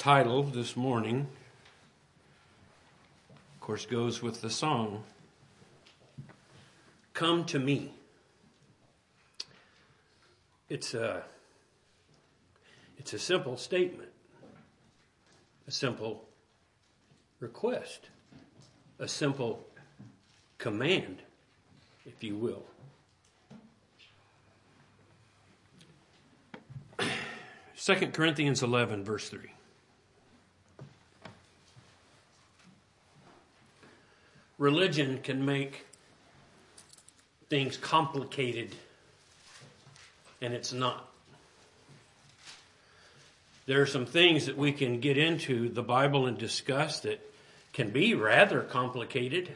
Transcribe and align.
title 0.00 0.42
this 0.42 0.78
morning, 0.78 1.26
of 3.54 3.60
course, 3.60 3.84
goes 3.84 4.22
with 4.22 4.40
the 4.40 4.48
song 4.48 5.04
Come 7.12 7.44
to 7.44 7.58
Me. 7.58 7.92
It's 10.70 10.94
a, 10.94 11.22
it's 12.96 13.12
a 13.12 13.18
simple 13.18 13.58
statement, 13.58 14.08
a 15.68 15.70
simple 15.70 16.24
request, 17.38 18.08
a 18.98 19.06
simple 19.06 19.66
command, 20.56 21.20
if 22.06 22.24
you 22.24 22.36
will. 22.36 22.64
Second 27.74 28.14
Corinthians 28.14 28.62
11, 28.62 29.04
verse 29.04 29.28
3. 29.28 29.40
Religion 34.60 35.20
can 35.22 35.46
make 35.46 35.86
things 37.48 37.78
complicated, 37.78 38.76
and 40.42 40.52
it's 40.52 40.74
not. 40.74 41.10
There 43.64 43.80
are 43.80 43.86
some 43.86 44.04
things 44.04 44.44
that 44.44 44.58
we 44.58 44.72
can 44.72 45.00
get 45.00 45.16
into 45.16 45.70
the 45.70 45.82
Bible 45.82 46.26
and 46.26 46.36
discuss 46.36 47.00
that 47.00 47.26
can 47.72 47.88
be 47.88 48.12
rather 48.12 48.60
complicated. 48.60 49.50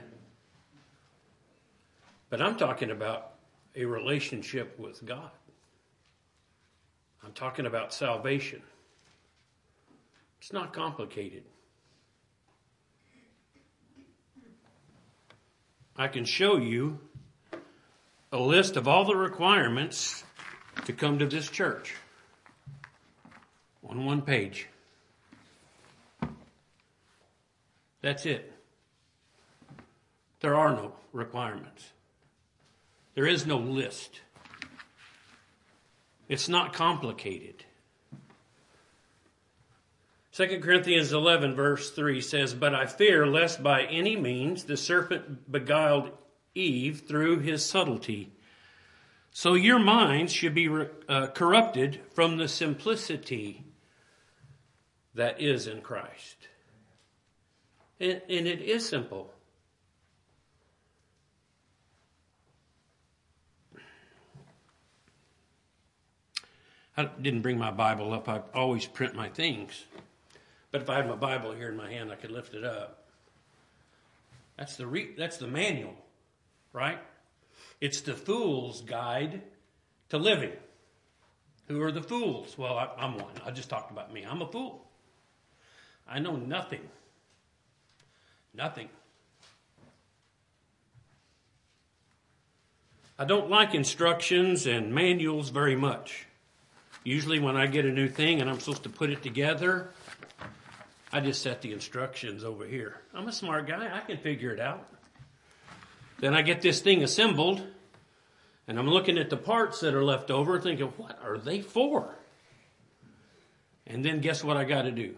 But 2.30 2.40
I'm 2.40 2.56
talking 2.56 2.90
about 2.90 3.34
a 3.76 3.84
relationship 3.84 4.78
with 4.78 5.04
God. 5.04 5.30
I'm 7.22 7.32
talking 7.32 7.66
about 7.66 7.92
salvation. 7.92 8.62
It's 10.40 10.50
not 10.50 10.72
complicated. 10.72 11.42
I 15.96 16.08
can 16.08 16.24
show 16.24 16.56
you 16.56 16.98
a 18.32 18.38
list 18.38 18.76
of 18.76 18.88
all 18.88 19.04
the 19.04 19.14
requirements 19.14 20.24
to 20.86 20.92
come 20.92 21.20
to 21.20 21.26
this 21.26 21.48
church 21.48 21.94
on 23.88 24.04
one 24.04 24.22
page. 24.22 24.66
That's 28.02 28.26
it. 28.26 28.52
There 30.40 30.56
are 30.56 30.72
no 30.72 30.92
requirements. 31.12 31.92
There 33.14 33.26
is 33.26 33.46
no 33.46 33.56
list. 33.56 34.20
It's 36.28 36.48
not 36.48 36.72
complicated. 36.72 37.64
2 40.34 40.58
Corinthians 40.58 41.12
11, 41.12 41.54
verse 41.54 41.92
3 41.92 42.20
says, 42.20 42.54
But 42.54 42.74
I 42.74 42.86
fear 42.86 43.24
lest 43.24 43.62
by 43.62 43.84
any 43.84 44.16
means 44.16 44.64
the 44.64 44.76
serpent 44.76 45.50
beguiled 45.50 46.10
Eve 46.56 47.04
through 47.06 47.38
his 47.38 47.64
subtlety. 47.64 48.32
So 49.30 49.54
your 49.54 49.78
minds 49.78 50.32
should 50.32 50.52
be 50.52 50.68
uh, 51.08 51.28
corrupted 51.28 52.00
from 52.14 52.36
the 52.36 52.48
simplicity 52.48 53.64
that 55.14 55.40
is 55.40 55.68
in 55.68 55.82
Christ. 55.82 56.48
And, 58.00 58.20
and 58.28 58.48
it 58.48 58.60
is 58.60 58.88
simple. 58.88 59.32
I 66.96 67.04
didn't 67.22 67.42
bring 67.42 67.58
my 67.58 67.70
Bible 67.70 68.12
up. 68.12 68.28
I 68.28 68.40
always 68.52 68.86
print 68.86 69.14
my 69.14 69.28
things. 69.28 69.84
But 70.74 70.82
if 70.82 70.90
I 70.90 70.96
had 70.96 71.08
my 71.08 71.14
Bible 71.14 71.52
here 71.52 71.68
in 71.68 71.76
my 71.76 71.88
hand, 71.88 72.10
I 72.10 72.16
could 72.16 72.32
lift 72.32 72.52
it 72.52 72.64
up. 72.64 73.04
That's 74.58 74.74
the 74.74 74.88
re- 74.88 75.14
that's 75.16 75.36
the 75.36 75.46
manual, 75.46 75.94
right? 76.72 76.98
It's 77.80 78.00
the 78.00 78.14
fool's 78.14 78.80
guide 78.80 79.42
to 80.08 80.18
living. 80.18 80.50
Who 81.68 81.80
are 81.80 81.92
the 81.92 82.02
fools? 82.02 82.58
Well, 82.58 82.76
I, 82.76 82.88
I'm 82.98 83.18
one. 83.18 83.34
I 83.46 83.52
just 83.52 83.70
talked 83.70 83.92
about 83.92 84.12
me. 84.12 84.26
I'm 84.28 84.42
a 84.42 84.48
fool. 84.48 84.84
I 86.08 86.18
know 86.18 86.34
nothing. 86.34 86.82
Nothing. 88.52 88.88
I 93.16 93.26
don't 93.26 93.48
like 93.48 93.76
instructions 93.76 94.66
and 94.66 94.92
manuals 94.92 95.50
very 95.50 95.76
much. 95.76 96.26
Usually, 97.04 97.38
when 97.38 97.56
I 97.56 97.68
get 97.68 97.84
a 97.84 97.92
new 97.92 98.08
thing 98.08 98.40
and 98.40 98.50
I'm 98.50 98.58
supposed 98.58 98.82
to 98.82 98.88
put 98.88 99.10
it 99.10 99.22
together, 99.22 99.92
I 101.14 101.20
just 101.20 101.42
set 101.42 101.62
the 101.62 101.72
instructions 101.72 102.42
over 102.42 102.66
here. 102.66 102.96
I'm 103.14 103.28
a 103.28 103.32
smart 103.32 103.68
guy, 103.68 103.88
I 103.94 104.00
can 104.00 104.18
figure 104.18 104.50
it 104.50 104.58
out. 104.58 104.86
Then 106.18 106.34
I 106.34 106.42
get 106.42 106.60
this 106.60 106.80
thing 106.80 107.02
assembled, 107.02 107.62
and 108.66 108.78
I'm 108.78 108.88
looking 108.88 109.18
at 109.18 109.30
the 109.30 109.36
parts 109.36 109.80
that 109.80 109.94
are 109.94 110.02
left 110.02 110.30
over, 110.30 110.60
thinking, 110.60 110.92
what 110.96 111.18
are 111.22 111.38
they 111.38 111.60
for? 111.60 112.16
And 113.86 114.04
then 114.04 114.20
guess 114.20 114.42
what 114.42 114.56
I 114.56 114.64
got 114.64 114.82
to 114.82 114.90
do? 114.90 115.14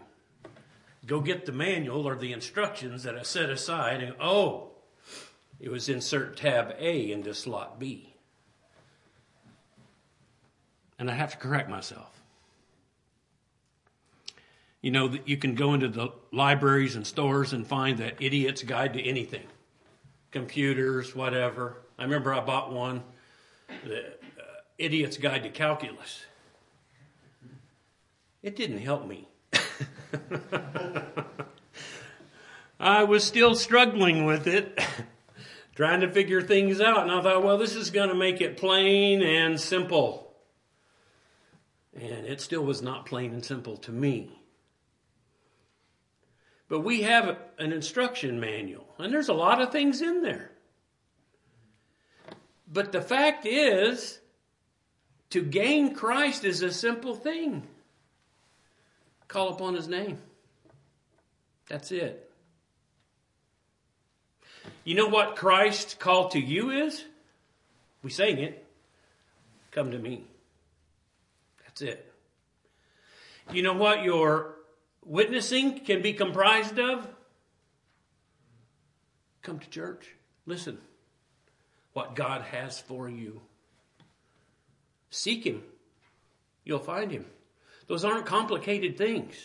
Go 1.05 1.19
get 1.21 1.45
the 1.45 1.51
manual 1.51 2.07
or 2.07 2.15
the 2.15 2.33
instructions 2.33 3.03
that 3.03 3.17
I 3.17 3.23
set 3.23 3.49
aside, 3.49 4.03
and 4.03 4.15
oh, 4.19 4.71
it 5.59 5.69
was 5.69 5.89
insert 5.89 6.37
tab 6.37 6.75
A 6.79 7.11
into 7.11 7.33
slot 7.33 7.79
B 7.79 8.13
and 10.99 11.11
I 11.11 11.13
have 11.13 11.31
to 11.31 11.37
correct 11.37 11.69
myself. 11.69 12.16
You 14.81 14.91
know, 14.91 15.07
that 15.07 15.27
you 15.27 15.37
can 15.37 15.55
go 15.55 15.73
into 15.73 15.87
the 15.87 16.09
libraries 16.31 16.95
and 16.95 17.05
stores 17.05 17.51
and 17.51 17.65
find 17.65 17.97
that 17.97 18.21
idiot's 18.21 18.63
guide 18.63 18.93
to 18.93 19.01
anything 19.01 19.43
computers, 20.31 21.15
whatever. 21.15 21.77
I 21.97 22.03
remember 22.03 22.33
I 22.33 22.41
bought 22.41 22.71
one, 22.71 23.03
the 23.83 23.99
uh, 23.99 24.11
idiot's 24.77 25.17
guide 25.17 25.43
to 25.43 25.49
calculus. 25.49 26.25
It 28.43 28.55
didn't 28.55 28.79
help 28.79 29.07
me. 29.07 29.27
I 32.79 33.03
was 33.03 33.23
still 33.23 33.55
struggling 33.55 34.25
with 34.25 34.45
it, 34.45 34.79
trying 35.75 36.01
to 36.01 36.11
figure 36.11 36.41
things 36.41 36.79
out. 36.79 37.01
And 37.01 37.11
I 37.11 37.21
thought, 37.21 37.43
well, 37.43 37.57
this 37.57 37.75
is 37.75 37.89
going 37.89 38.09
to 38.09 38.15
make 38.15 38.39
it 38.39 38.57
plain 38.57 39.23
and 39.23 39.59
simple. 39.59 40.35
And 41.95 42.27
it 42.27 42.41
still 42.41 42.61
was 42.61 42.83
not 42.83 43.07
plain 43.07 43.33
and 43.33 43.43
simple 43.43 43.77
to 43.77 43.91
me. 43.91 44.36
But 46.69 46.81
we 46.81 47.03
have 47.03 47.37
an 47.57 47.71
instruction 47.71 48.39
manual, 48.39 48.87
and 48.99 49.13
there's 49.13 49.29
a 49.29 49.33
lot 49.33 49.61
of 49.61 49.71
things 49.71 50.01
in 50.01 50.21
there. 50.21 50.51
But 52.71 52.91
the 52.91 53.01
fact 53.01 53.45
is, 53.45 54.19
to 55.29 55.41
gain 55.41 55.93
Christ 55.93 56.43
is 56.43 56.61
a 56.61 56.71
simple 56.71 57.15
thing. 57.15 57.63
Call 59.27 59.49
upon 59.49 59.75
his 59.75 59.87
name. 59.87 60.17
That's 61.69 61.91
it. 61.91 62.29
You 64.83 64.95
know 64.95 65.07
what 65.07 65.35
Christ's 65.35 65.93
call 65.93 66.29
to 66.29 66.39
you 66.39 66.71
is? 66.71 67.03
We 68.03 68.09
sang 68.09 68.39
it. 68.39 68.65
Come 69.71 69.91
to 69.91 69.99
me. 69.99 70.23
That's 71.63 71.81
it. 71.81 72.13
You 73.51 73.63
know 73.63 73.73
what 73.73 74.03
your 74.03 74.56
witnessing 75.07 75.79
can 75.79 76.01
be 76.01 76.13
comprised 76.13 76.79
of? 76.79 77.07
Come 79.41 79.59
to 79.59 79.69
church. 79.69 80.13
Listen. 80.45 80.77
What 81.93 82.15
God 82.15 82.41
has 82.43 82.79
for 82.79 83.09
you. 83.09 83.41
Seek 85.09 85.45
Him. 85.45 85.63
You'll 86.63 86.79
find 86.79 87.11
Him. 87.11 87.25
Those 87.87 88.03
aren't 88.03 88.25
complicated 88.25 88.97
things. 88.97 89.35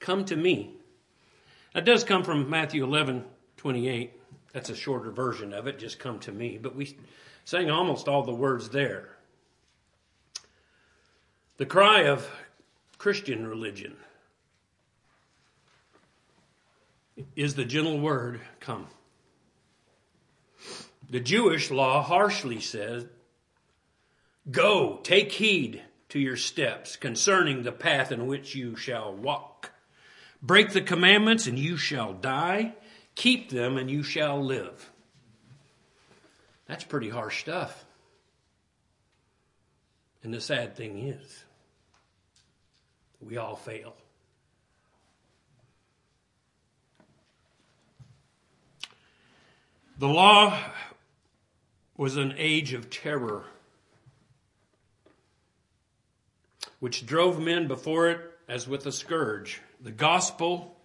Come 0.00 0.24
to 0.26 0.36
me. 0.36 0.74
That 1.74 1.84
does 1.84 2.04
come 2.04 2.24
from 2.24 2.50
Matthew 2.50 2.84
11, 2.84 3.24
28. 3.56 4.12
That's 4.52 4.68
a 4.68 4.76
shorter 4.76 5.10
version 5.10 5.54
of 5.54 5.66
it. 5.66 5.78
Just 5.78 5.98
come 5.98 6.18
to 6.20 6.32
me. 6.32 6.58
But 6.60 6.74
we 6.74 6.96
saying 7.44 7.70
almost 7.70 8.08
all 8.08 8.24
the 8.24 8.34
words 8.34 8.68
there. 8.68 9.16
The 11.62 11.66
cry 11.66 12.06
of 12.06 12.28
Christian 12.98 13.46
religion 13.46 13.94
is 17.36 17.54
the 17.54 17.64
gentle 17.64 18.00
word, 18.00 18.40
come. 18.58 18.88
The 21.08 21.20
Jewish 21.20 21.70
law 21.70 22.02
harshly 22.02 22.58
says, 22.58 23.06
Go, 24.50 24.98
take 25.04 25.30
heed 25.30 25.84
to 26.08 26.18
your 26.18 26.36
steps 26.36 26.96
concerning 26.96 27.62
the 27.62 27.70
path 27.70 28.10
in 28.10 28.26
which 28.26 28.56
you 28.56 28.74
shall 28.74 29.14
walk. 29.14 29.70
Break 30.42 30.72
the 30.72 30.82
commandments 30.82 31.46
and 31.46 31.56
you 31.56 31.76
shall 31.76 32.12
die. 32.12 32.74
Keep 33.14 33.50
them 33.50 33.76
and 33.76 33.88
you 33.88 34.02
shall 34.02 34.42
live. 34.42 34.90
That's 36.66 36.82
pretty 36.82 37.10
harsh 37.10 37.40
stuff. 37.40 37.84
And 40.24 40.34
the 40.34 40.40
sad 40.40 40.74
thing 40.74 41.06
is, 41.06 41.44
We 43.26 43.36
all 43.36 43.56
fail. 43.56 43.94
The 49.98 50.08
law 50.08 50.58
was 51.96 52.16
an 52.16 52.34
age 52.36 52.72
of 52.72 52.90
terror, 52.90 53.44
which 56.80 57.06
drove 57.06 57.38
men 57.38 57.68
before 57.68 58.08
it 58.08 58.20
as 58.48 58.66
with 58.66 58.84
a 58.86 58.92
scourge. 58.92 59.60
The 59.80 59.92
gospel 59.92 60.76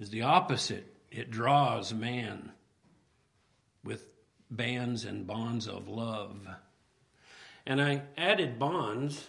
is 0.00 0.10
the 0.10 0.22
opposite. 0.22 0.92
It 1.12 1.30
draws 1.30 1.94
man 1.94 2.50
with 3.84 4.06
bands 4.50 5.04
and 5.04 5.26
bonds 5.26 5.68
of 5.68 5.88
love. 5.88 6.48
And 7.64 7.80
I 7.80 8.02
added 8.16 8.58
bonds 8.58 9.28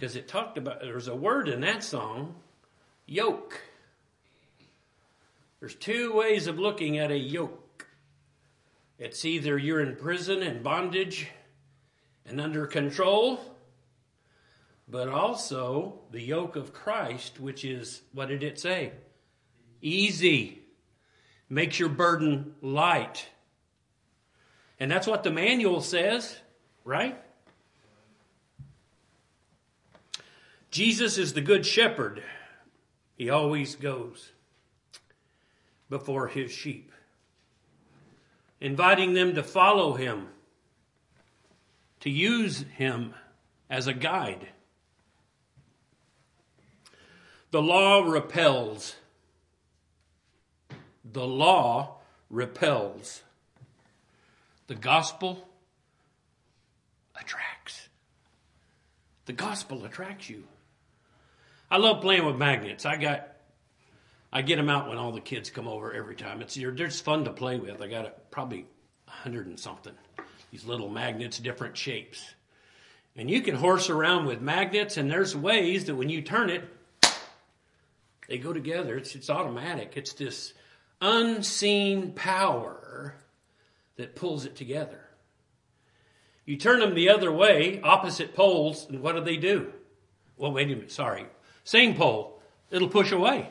because 0.00 0.16
it 0.16 0.26
talked 0.26 0.56
about, 0.56 0.80
there's 0.80 1.08
a 1.08 1.14
word 1.14 1.46
in 1.46 1.60
that 1.60 1.84
song, 1.84 2.34
yoke. 3.04 3.60
There's 5.58 5.74
two 5.74 6.14
ways 6.14 6.46
of 6.46 6.58
looking 6.58 6.96
at 6.96 7.10
a 7.10 7.18
yoke. 7.18 7.86
It's 8.98 9.26
either 9.26 9.58
you're 9.58 9.82
in 9.82 9.96
prison 9.96 10.42
and 10.42 10.62
bondage 10.62 11.28
and 12.24 12.40
under 12.40 12.66
control, 12.66 13.40
but 14.88 15.08
also 15.08 16.00
the 16.12 16.22
yoke 16.22 16.56
of 16.56 16.72
Christ, 16.72 17.38
which 17.38 17.62
is, 17.62 18.00
what 18.14 18.28
did 18.28 18.42
it 18.42 18.58
say? 18.58 18.92
Easy. 19.82 20.62
Makes 21.50 21.78
your 21.78 21.90
burden 21.90 22.54
light. 22.62 23.28
And 24.78 24.90
that's 24.90 25.06
what 25.06 25.24
the 25.24 25.30
manual 25.30 25.82
says, 25.82 26.38
right? 26.86 27.22
Jesus 30.70 31.18
is 31.18 31.32
the 31.32 31.40
good 31.40 31.66
shepherd. 31.66 32.22
He 33.16 33.28
always 33.28 33.74
goes 33.74 34.30
before 35.88 36.28
his 36.28 36.52
sheep, 36.52 36.92
inviting 38.60 39.14
them 39.14 39.34
to 39.34 39.42
follow 39.42 39.94
him, 39.94 40.28
to 42.00 42.08
use 42.08 42.64
him 42.76 43.14
as 43.68 43.88
a 43.88 43.92
guide. 43.92 44.48
The 47.50 47.60
law 47.60 48.02
repels. 48.08 48.94
The 51.04 51.26
law 51.26 51.96
repels. 52.30 53.22
The 54.68 54.76
gospel 54.76 55.48
attracts. 57.20 57.88
The 59.26 59.32
gospel 59.32 59.84
attracts 59.84 60.30
you. 60.30 60.44
I 61.70 61.76
love 61.76 62.00
playing 62.00 62.26
with 62.26 62.36
magnets. 62.36 62.84
I 62.84 62.96
got, 62.96 63.28
I 64.32 64.42
get 64.42 64.56
them 64.56 64.68
out 64.68 64.88
when 64.88 64.98
all 64.98 65.12
the 65.12 65.20
kids 65.20 65.50
come 65.50 65.68
over 65.68 65.92
every 65.92 66.16
time. 66.16 66.40
It's 66.40 66.54
they're 66.54 66.72
just 66.72 67.04
fun 67.04 67.24
to 67.24 67.32
play 67.32 67.58
with. 67.58 67.80
I 67.80 67.86
got 67.86 68.06
a, 68.06 68.12
probably 68.30 68.66
a 69.06 69.10
hundred 69.10 69.46
and 69.46 69.58
something. 69.58 69.94
These 70.50 70.64
little 70.64 70.88
magnets, 70.88 71.38
different 71.38 71.76
shapes, 71.76 72.34
and 73.14 73.30
you 73.30 73.40
can 73.40 73.54
horse 73.54 73.88
around 73.88 74.26
with 74.26 74.40
magnets. 74.40 74.96
And 74.96 75.08
there's 75.08 75.36
ways 75.36 75.84
that 75.84 75.94
when 75.94 76.08
you 76.08 76.22
turn 76.22 76.50
it, 76.50 76.64
they 78.26 78.38
go 78.38 78.52
together. 78.52 78.96
It's 78.96 79.14
it's 79.14 79.30
automatic. 79.30 79.92
It's 79.94 80.12
this 80.14 80.54
unseen 81.00 82.12
power 82.12 83.14
that 83.96 84.16
pulls 84.16 84.44
it 84.44 84.56
together. 84.56 85.00
You 86.46 86.56
turn 86.56 86.80
them 86.80 86.94
the 86.94 87.10
other 87.10 87.30
way, 87.30 87.80
opposite 87.80 88.34
poles, 88.34 88.88
and 88.88 89.02
what 89.02 89.14
do 89.14 89.20
they 89.20 89.36
do? 89.36 89.72
Well, 90.36 90.50
wait 90.50 90.66
a 90.66 90.74
minute. 90.74 90.90
Sorry. 90.90 91.26
Same 91.70 91.94
pole, 91.94 92.42
it'll 92.72 92.88
push 92.88 93.12
away. 93.12 93.48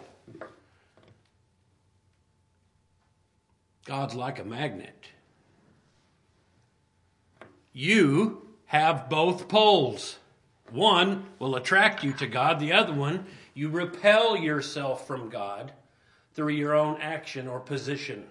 God's 3.85 4.13
like 4.13 4.39
a 4.39 4.43
magnet. 4.43 5.05
You 7.71 8.45
have 8.65 9.07
both 9.07 9.47
poles. 9.47 10.17
One 10.69 11.27
will 11.39 11.55
attract 11.55 12.03
you 12.03 12.11
to 12.15 12.27
God, 12.27 12.59
the 12.59 12.73
other 12.73 12.91
one, 12.91 13.25
you 13.53 13.69
repel 13.69 14.35
yourself 14.35 15.07
from 15.07 15.29
God 15.29 15.71
through 16.33 16.55
your 16.55 16.75
own 16.75 16.99
action 16.99 17.47
or 17.47 17.61
position. 17.61 18.25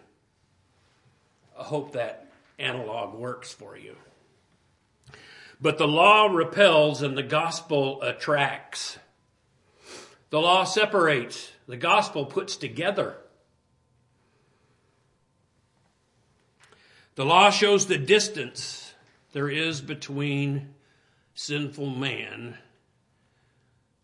I 1.58 1.62
hope 1.62 1.92
that 1.92 2.30
analog 2.58 3.14
works 3.14 3.54
for 3.54 3.74
you. 3.74 3.96
But 5.62 5.78
the 5.78 5.88
law 5.88 6.26
repels 6.26 7.00
and 7.00 7.16
the 7.16 7.22
gospel 7.22 8.02
attracts. 8.02 8.98
The 10.30 10.40
law 10.40 10.64
separates, 10.64 11.50
the 11.66 11.76
gospel 11.76 12.26
puts 12.26 12.56
together. 12.56 13.16
The 17.14 17.24
law 17.24 17.50
shows 17.50 17.86
the 17.86 17.98
distance 17.98 18.94
there 19.32 19.48
is 19.48 19.80
between 19.80 20.74
sinful 21.34 21.90
man 21.90 22.56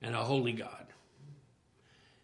and 0.00 0.14
a 0.14 0.24
holy 0.24 0.52
God. 0.52 0.86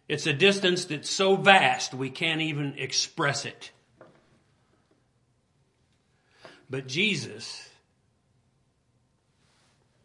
It's 0.07 0.27
a 0.27 0.33
distance 0.33 0.85
that's 0.85 1.09
so 1.09 1.35
vast 1.35 1.93
we 1.93 2.09
can't 2.09 2.41
even 2.41 2.73
express 2.77 3.45
it. 3.45 3.71
But 6.69 6.87
Jesus 6.87 7.69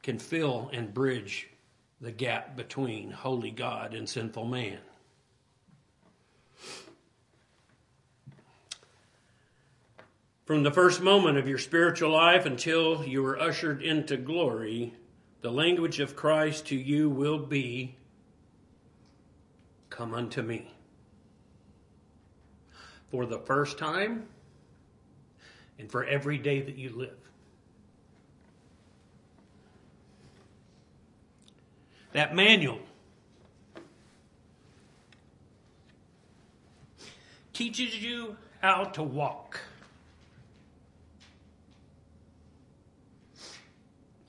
can 0.03 0.19
fill 0.19 0.71
and 0.73 0.95
bridge 0.95 1.49
the 2.01 2.13
gap 2.13 2.57
between 2.57 3.11
holy 3.11 3.51
God 3.51 3.95
and 3.95 4.09
sinful 4.09 4.45
man. 4.45 4.79
From 10.45 10.63
the 10.63 10.71
first 10.71 11.01
moment 11.01 11.39
of 11.39 11.49
your 11.49 11.59
spiritual 11.59 12.13
life 12.13 12.47
until 12.47 13.05
you 13.05 13.25
are 13.27 13.41
ushered 13.41 13.83
into 13.83 14.17
glory, 14.17 14.95
the 15.41 15.51
language 15.51 15.99
of 15.99 16.15
Christ 16.15 16.67
to 16.67 16.77
you 16.77 17.11
will 17.11 17.39
be 17.39 17.97
Come 19.91 20.13
unto 20.13 20.43
me. 20.43 20.71
For 23.11 23.25
the 23.25 23.39
first 23.39 23.79
time 23.79 24.27
and 25.79 25.91
for 25.91 26.05
every 26.05 26.37
day 26.37 26.61
that 26.61 26.77
you 26.77 26.91
live. 26.91 27.26
That 32.17 32.35
manual 32.35 32.79
teaches 37.53 38.03
you 38.03 38.39
how 38.63 38.85
to 38.85 39.03
walk. 39.03 39.61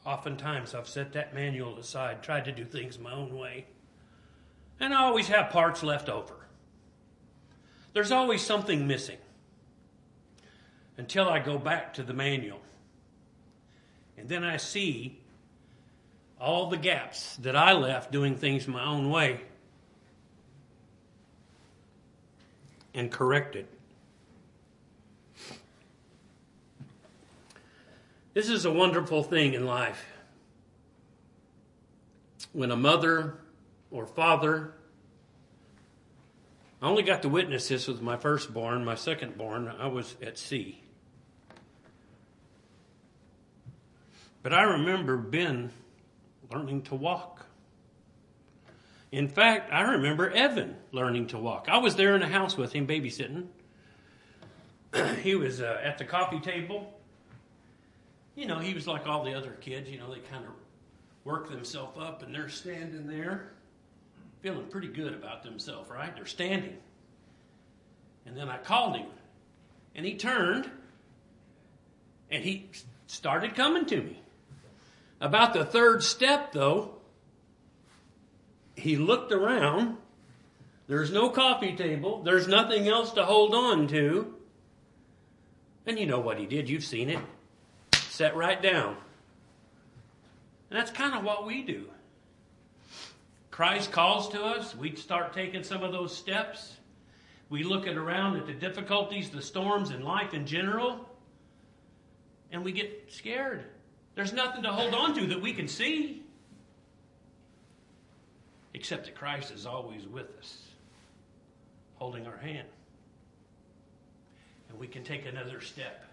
Oftentimes, 0.06 0.76
I've 0.76 0.90
set 0.90 1.14
that 1.14 1.34
manual 1.34 1.78
aside, 1.78 2.22
tried 2.22 2.44
to 2.44 2.52
do 2.52 2.66
things 2.66 3.00
my 3.00 3.14
own 3.14 3.34
way, 3.38 3.66
and 4.82 4.94
I 4.94 5.04
always 5.04 5.30
have 5.30 5.50
parts 5.50 5.82
left 5.82 6.10
over. 6.10 6.36
There's 7.94 8.12
always 8.12 8.42
something 8.42 8.86
missing 8.86 9.20
until 10.98 11.30
I 11.30 11.40
go 11.40 11.58
back 11.58 11.94
to 11.94 12.04
the 12.04 12.14
manual. 12.14 12.60
And 14.18 14.28
then 14.28 14.44
I 14.44 14.58
see 14.58 15.22
all 16.40 16.70
the 16.70 16.78
gaps 16.78 17.36
that 17.38 17.56
I 17.56 17.74
left 17.74 18.12
doing 18.12 18.36
things 18.36 18.68
my 18.68 18.84
own 18.84 19.10
way 19.10 19.42
and 22.94 23.12
correct 23.12 23.56
it. 23.56 23.68
This 28.34 28.50
is 28.50 28.66
a 28.66 28.72
wonderful 28.72 29.24
thing 29.24 29.54
in 29.54 29.66
life. 29.66 30.06
When 32.54 32.72
a 32.72 32.76
mother 32.76 33.40
or 33.90 34.06
father, 34.06 34.74
I 36.82 36.88
only 36.88 37.02
got 37.02 37.24
to 37.24 37.30
witness 37.30 37.70
this 37.70 37.88
with 37.88 38.02
my 38.02 38.18
firstborn, 38.18 38.86
my 38.86 38.94
secondborn, 38.94 39.80
I 39.80 39.88
was 39.88 40.16
at 40.22 40.38
sea. 40.38 40.84
But 44.44 44.54
I 44.54 44.62
remember 44.64 45.18
Ben 45.18 45.72
learning 46.52 46.84
to 46.84 46.96
walk. 46.96 47.46
In 49.12 49.28
fact, 49.28 49.72
I 49.72 49.82
remember 49.82 50.30
Evan 50.30 50.76
learning 50.92 51.28
to 51.28 51.38
walk. 51.38 51.68
I 51.70 51.78
was 51.78 51.96
there 51.96 52.16
in 52.16 52.22
the 52.22 52.28
house 52.28 52.58
with 52.58 52.74
him 52.74 52.86
babysitting. 52.88 53.48
he 55.22 55.36
was 55.36 55.62
uh, 55.62 55.80
at 55.84 55.98
the 55.98 56.06
coffee 56.06 56.40
table. 56.40 56.94
You 58.36 58.46
know, 58.46 58.60
he 58.60 58.74
was 58.74 58.86
like 58.86 59.08
all 59.08 59.24
the 59.24 59.34
other 59.34 59.52
kids. 59.62 59.90
You 59.90 60.00
know, 60.00 60.14
they 60.14 60.20
kind 60.20 60.46
of 60.46 60.52
work 61.24 61.50
themselves 61.50 61.98
up 62.00 62.22
and 62.24 62.34
they're 62.34 62.50
standing 62.50 63.08
there 63.08 63.52
feeling 64.42 64.66
pretty 64.68 64.88
good 64.88 65.14
about 65.14 65.44
themselves, 65.44 65.90
right? 65.90 66.16
They're 66.16 66.26
standing. 66.26 66.78
And 68.26 68.38
then 68.38 68.50
I 68.50 68.58
called 68.58 68.96
him 68.96 69.08
and 69.96 70.06
he 70.06 70.16
turned 70.16 70.70
and 72.30 72.44
he 72.44 72.70
started 73.08 73.56
coming 73.56 73.86
to 73.88 73.98
me. 73.98 74.22
About 75.20 75.54
the 75.54 75.66
third 75.66 76.04
step, 76.04 76.52
though, 76.52 76.96
he 78.76 78.96
looked 78.96 79.32
around. 79.32 79.98
There's 80.88 81.12
no 81.12 81.30
coffee 81.30 81.76
table. 81.76 82.22
There's 82.24 82.48
nothing 82.48 82.88
else 82.88 83.12
to 83.14 83.26
hold 83.26 83.54
on 83.54 83.88
to. 83.88 84.34
And 85.86 85.98
you 85.98 86.06
know 86.06 86.20
what 86.20 86.38
he 86.38 86.46
did. 86.46 86.70
You've 86.70 86.84
seen 86.84 87.10
it. 87.10 87.20
Sat 87.94 88.36
right 88.36 88.62
down. 88.62 88.96
And 90.70 90.80
that's 90.80 90.92
kind 90.92 91.16
of 91.16 91.24
what 91.24 91.46
we 91.46 91.64
do. 91.64 91.86
Christ 93.52 93.92
calls 93.92 94.30
to 94.30 94.44
us. 94.44 94.76
We 94.76 94.96
start 94.96 95.34
taking 95.34 95.64
some 95.64 95.84
of 95.84 95.92
those 95.92 96.16
steps. 96.16 96.76
We 97.50 97.64
look 97.64 97.88
at 97.88 97.98
around 97.98 98.38
at 98.38 98.46
the 98.46 98.54
difficulties, 98.54 99.30
the 99.30 99.42
storms 99.42 99.90
in 99.90 100.04
life 100.04 100.34
in 100.34 100.46
general, 100.46 101.10
and 102.52 102.64
we 102.64 102.74
get 102.74 103.06
scared. 103.10 103.64
There's 104.18 104.34
nothing 104.34 104.64
to 104.64 104.70
hold 104.70 104.96
on 104.96 105.14
to 105.14 105.28
that 105.28 105.40
we 105.40 105.54
can 105.54 105.68
see. 105.68 106.24
Except 108.74 109.06
that 109.06 109.14
Christ 109.14 109.52
is 109.52 109.68
always 109.68 110.08
with 110.08 110.26
us, 110.40 110.64
holding 111.98 112.26
our 112.26 112.38
hand. 112.38 112.68
And 114.70 114.80
we 114.80 114.88
can 114.88 115.04
take 115.04 115.28
another 115.28 115.62
step 115.62 116.04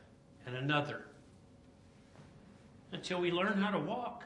and 0.47 0.55
another 0.55 1.01
until 2.93 3.23
we 3.23 3.31
learn 3.31 3.55
how 3.55 3.71
to 3.71 3.79
walk. 3.79 4.25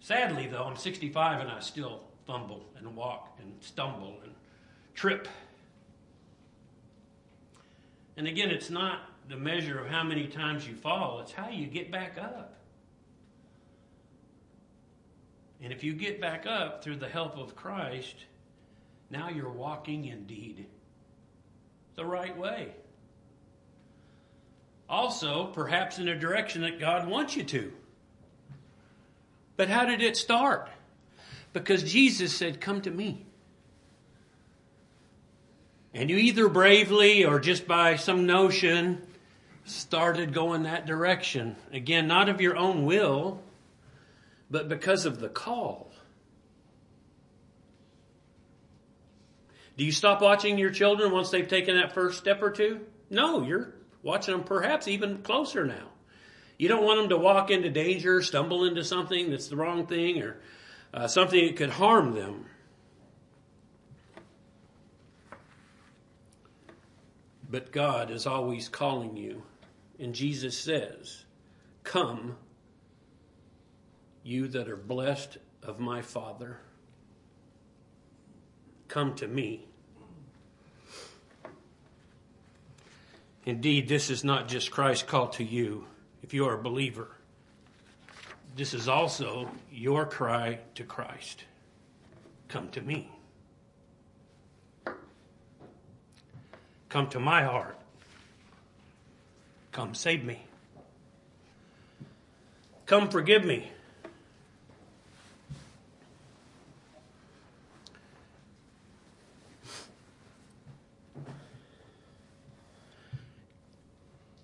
Sadly, 0.00 0.48
though, 0.48 0.64
I'm 0.64 0.76
65 0.76 1.40
and 1.40 1.50
I 1.50 1.60
still 1.60 2.00
fumble 2.26 2.64
and 2.76 2.96
walk 2.96 3.38
and 3.40 3.52
stumble 3.60 4.18
and 4.24 4.32
trip. 4.94 5.28
And 8.16 8.26
again, 8.26 8.50
it's 8.50 8.70
not 8.70 9.13
the 9.28 9.36
measure 9.36 9.78
of 9.78 9.88
how 9.88 10.02
many 10.02 10.26
times 10.26 10.66
you 10.66 10.74
fall, 10.74 11.20
it's 11.20 11.32
how 11.32 11.48
you 11.48 11.66
get 11.66 11.90
back 11.90 12.18
up. 12.18 12.54
And 15.62 15.72
if 15.72 15.82
you 15.82 15.94
get 15.94 16.20
back 16.20 16.46
up 16.46 16.84
through 16.84 16.96
the 16.96 17.08
help 17.08 17.38
of 17.38 17.56
Christ, 17.56 18.16
now 19.10 19.30
you're 19.30 19.48
walking 19.48 20.04
indeed 20.04 20.66
the 21.94 22.04
right 22.04 22.36
way. 22.36 22.74
Also, 24.88 25.46
perhaps 25.46 25.98
in 25.98 26.08
a 26.08 26.18
direction 26.18 26.62
that 26.62 26.78
God 26.78 27.08
wants 27.08 27.36
you 27.36 27.44
to. 27.44 27.72
But 29.56 29.68
how 29.68 29.86
did 29.86 30.02
it 30.02 30.16
start? 30.16 30.68
Because 31.52 31.82
Jesus 31.82 32.36
said, 32.36 32.60
Come 32.60 32.82
to 32.82 32.90
me. 32.90 33.24
And 35.94 36.10
you 36.10 36.16
either 36.16 36.48
bravely 36.48 37.24
or 37.24 37.38
just 37.38 37.66
by 37.66 37.96
some 37.96 38.26
notion 38.26 39.00
started 39.64 40.32
going 40.32 40.64
that 40.64 40.86
direction. 40.86 41.56
Again, 41.72 42.06
not 42.06 42.28
of 42.28 42.40
your 42.40 42.56
own 42.56 42.84
will, 42.84 43.42
but 44.50 44.68
because 44.68 45.06
of 45.06 45.20
the 45.20 45.28
call. 45.28 45.90
Do 49.76 49.84
you 49.84 49.92
stop 49.92 50.20
watching 50.20 50.58
your 50.58 50.70
children 50.70 51.10
once 51.10 51.30
they've 51.30 51.48
taken 51.48 51.76
that 51.76 51.92
first 51.92 52.18
step 52.18 52.42
or 52.42 52.50
two? 52.50 52.80
No, 53.10 53.42
you're 53.42 53.74
watching 54.02 54.36
them 54.36 54.44
perhaps 54.44 54.86
even 54.86 55.22
closer 55.22 55.64
now. 55.64 55.88
You 56.58 56.68
don't 56.68 56.84
want 56.84 57.00
them 57.00 57.08
to 57.08 57.16
walk 57.16 57.50
into 57.50 57.70
danger, 57.70 58.22
stumble 58.22 58.64
into 58.64 58.84
something 58.84 59.30
that's 59.30 59.48
the 59.48 59.56
wrong 59.56 59.86
thing, 59.86 60.22
or 60.22 60.36
uh, 60.92 61.08
something 61.08 61.44
that 61.46 61.56
could 61.56 61.70
harm 61.70 62.14
them. 62.14 62.46
But 67.50 67.72
God 67.72 68.10
is 68.10 68.26
always 68.26 68.68
calling 68.68 69.16
you. 69.16 69.42
And 69.98 70.14
Jesus 70.14 70.56
says, 70.56 71.24
Come, 71.82 72.36
you 74.22 74.48
that 74.48 74.68
are 74.68 74.76
blessed 74.76 75.38
of 75.62 75.78
my 75.78 76.02
Father, 76.02 76.58
come 78.88 79.14
to 79.16 79.28
me. 79.28 79.66
Indeed, 83.46 83.88
this 83.88 84.08
is 84.08 84.24
not 84.24 84.48
just 84.48 84.70
Christ's 84.70 85.02
call 85.02 85.28
to 85.28 85.44
you 85.44 85.86
if 86.22 86.32
you 86.32 86.46
are 86.46 86.54
a 86.54 86.62
believer. 86.62 87.08
This 88.56 88.72
is 88.72 88.88
also 88.88 89.50
your 89.70 90.06
cry 90.06 90.60
to 90.76 90.84
Christ 90.84 91.44
Come 92.54 92.68
to 92.68 92.80
me. 92.80 93.10
Come 96.88 97.08
to 97.08 97.18
my 97.18 97.42
heart. 97.42 97.76
Come 99.74 99.92
save 99.92 100.22
me. 100.22 100.38
Come 102.86 103.08
forgive 103.08 103.44
me. 103.44 103.72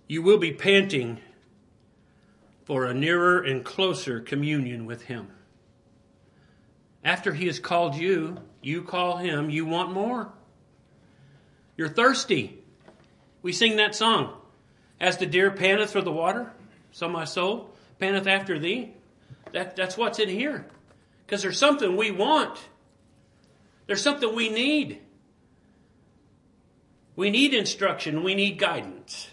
You 0.08 0.20
will 0.22 0.38
be 0.38 0.52
panting 0.52 1.20
for 2.64 2.86
a 2.86 2.92
nearer 2.92 3.40
and 3.40 3.64
closer 3.64 4.18
communion 4.18 4.84
with 4.84 5.02
Him. 5.02 5.28
After 7.04 7.34
He 7.34 7.46
has 7.46 7.60
called 7.60 7.94
you, 7.94 8.38
you 8.62 8.82
call 8.82 9.18
Him, 9.18 9.48
you 9.48 9.64
want 9.64 9.92
more. 9.92 10.32
You're 11.76 11.88
thirsty. 11.88 12.58
We 13.42 13.52
sing 13.52 13.76
that 13.76 13.94
song. 13.94 14.39
As 15.00 15.16
the 15.16 15.26
deer 15.26 15.50
panteth 15.50 15.92
for 15.92 16.02
the 16.02 16.12
water, 16.12 16.52
so 16.92 17.08
my 17.08 17.24
soul 17.24 17.70
panteth 17.98 18.26
after 18.26 18.58
thee. 18.58 18.92
That, 19.52 19.76
that's 19.76 19.96
what's 19.96 20.18
in 20.18 20.28
here. 20.28 20.66
Because 21.24 21.42
there's 21.42 21.58
something 21.58 21.96
we 21.96 22.10
want. 22.10 22.58
There's 23.86 24.02
something 24.02 24.34
we 24.34 24.48
need. 24.48 25.00
We 27.16 27.30
need 27.30 27.54
instruction. 27.54 28.22
We 28.22 28.34
need 28.34 28.58
guidance. 28.58 29.28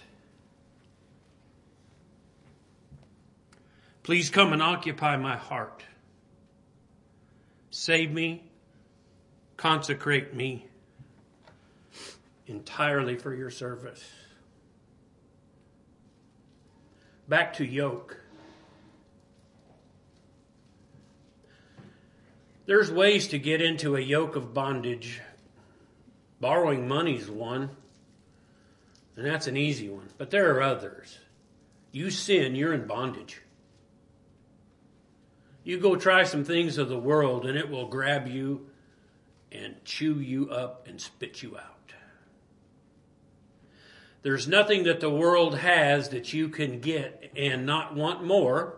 Please 4.04 4.30
come 4.30 4.54
and 4.54 4.64
occupy 4.64 5.18
my 5.18 5.36
heart. 5.36 5.84
Save 7.72 8.12
me, 8.12 8.44
consecrate 9.58 10.34
me 10.34 10.66
entirely 12.48 13.18
for 13.18 13.34
your 13.34 13.50
service. 13.50 14.04
Back 17.28 17.54
to 17.56 17.66
yoke. 17.66 18.18
There's 22.66 22.92
ways 22.92 23.30
to 23.30 23.40
get 23.40 23.62
into 23.62 23.96
a 23.96 24.02
yoke 24.02 24.36
of 24.36 24.54
bondage. 24.54 25.22
Borrowing 26.40 26.88
money's 26.88 27.30
one, 27.30 27.72
and 29.16 29.26
that's 29.26 29.48
an 29.48 29.58
easy 29.58 29.90
one. 29.90 30.10
But 30.18 30.30
there 30.30 30.56
are 30.56 30.62
others. 30.62 31.18
You 31.92 32.12
sin, 32.12 32.56
you're 32.56 32.74
in 32.74 32.86
bondage. 32.86 33.42
You 35.64 35.80
go 35.80 35.96
try 35.96 36.24
some 36.24 36.44
things 36.44 36.78
of 36.78 36.88
the 36.88 37.00
world 37.00 37.46
and 37.46 37.58
it 37.58 37.70
will 37.70 37.88
grab 37.88 38.28
you 38.28 38.68
and 39.52 39.76
chew 39.84 40.20
you 40.20 40.50
up 40.50 40.88
and 40.88 41.02
spit 41.02 41.42
you 41.42 41.58
out. 41.58 41.77
There's 44.28 44.46
nothing 44.46 44.84
that 44.84 45.00
the 45.00 45.10
world 45.10 45.58
has 45.58 46.10
that 46.10 46.34
you 46.34 46.50
can 46.50 46.82
get 46.82 47.32
and 47.38 47.66
not 47.66 47.96
want 47.96 48.26
more 48.26 48.76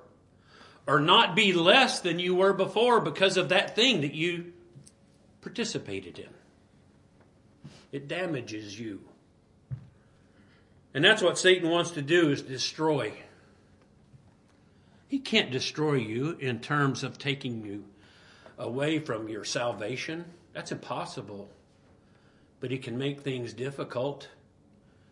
or 0.85 0.99
not 0.99 1.35
be 1.35 1.53
less 1.53 2.01
than 2.01 2.19
you 2.19 2.35
were 2.35 2.53
before 2.53 3.01
because 3.01 3.35
of 3.35 3.49
that 3.49 3.75
thing 3.75 4.01
that 4.01 4.13
you 4.13 4.53
participated 5.41 6.19
in. 6.19 6.29
It 7.91 8.07
damages 8.07 8.79
you. 8.79 9.01
And 10.93 11.03
that's 11.03 11.23
what 11.23 11.39
Satan 11.39 11.71
wants 11.71 11.89
to 11.91 12.03
do 12.03 12.29
is 12.29 12.43
destroy. 12.43 13.13
He 15.07 15.17
can't 15.17 15.49
destroy 15.49 15.95
you 15.95 16.37
in 16.39 16.59
terms 16.59 17.03
of 17.03 17.17
taking 17.17 17.65
you 17.65 17.85
away 18.59 18.99
from 18.99 19.27
your 19.27 19.45
salvation. 19.45 20.25
That's 20.53 20.71
impossible. 20.71 21.49
But 22.59 22.69
he 22.69 22.77
can 22.77 22.99
make 22.99 23.21
things 23.21 23.51
difficult. 23.53 24.27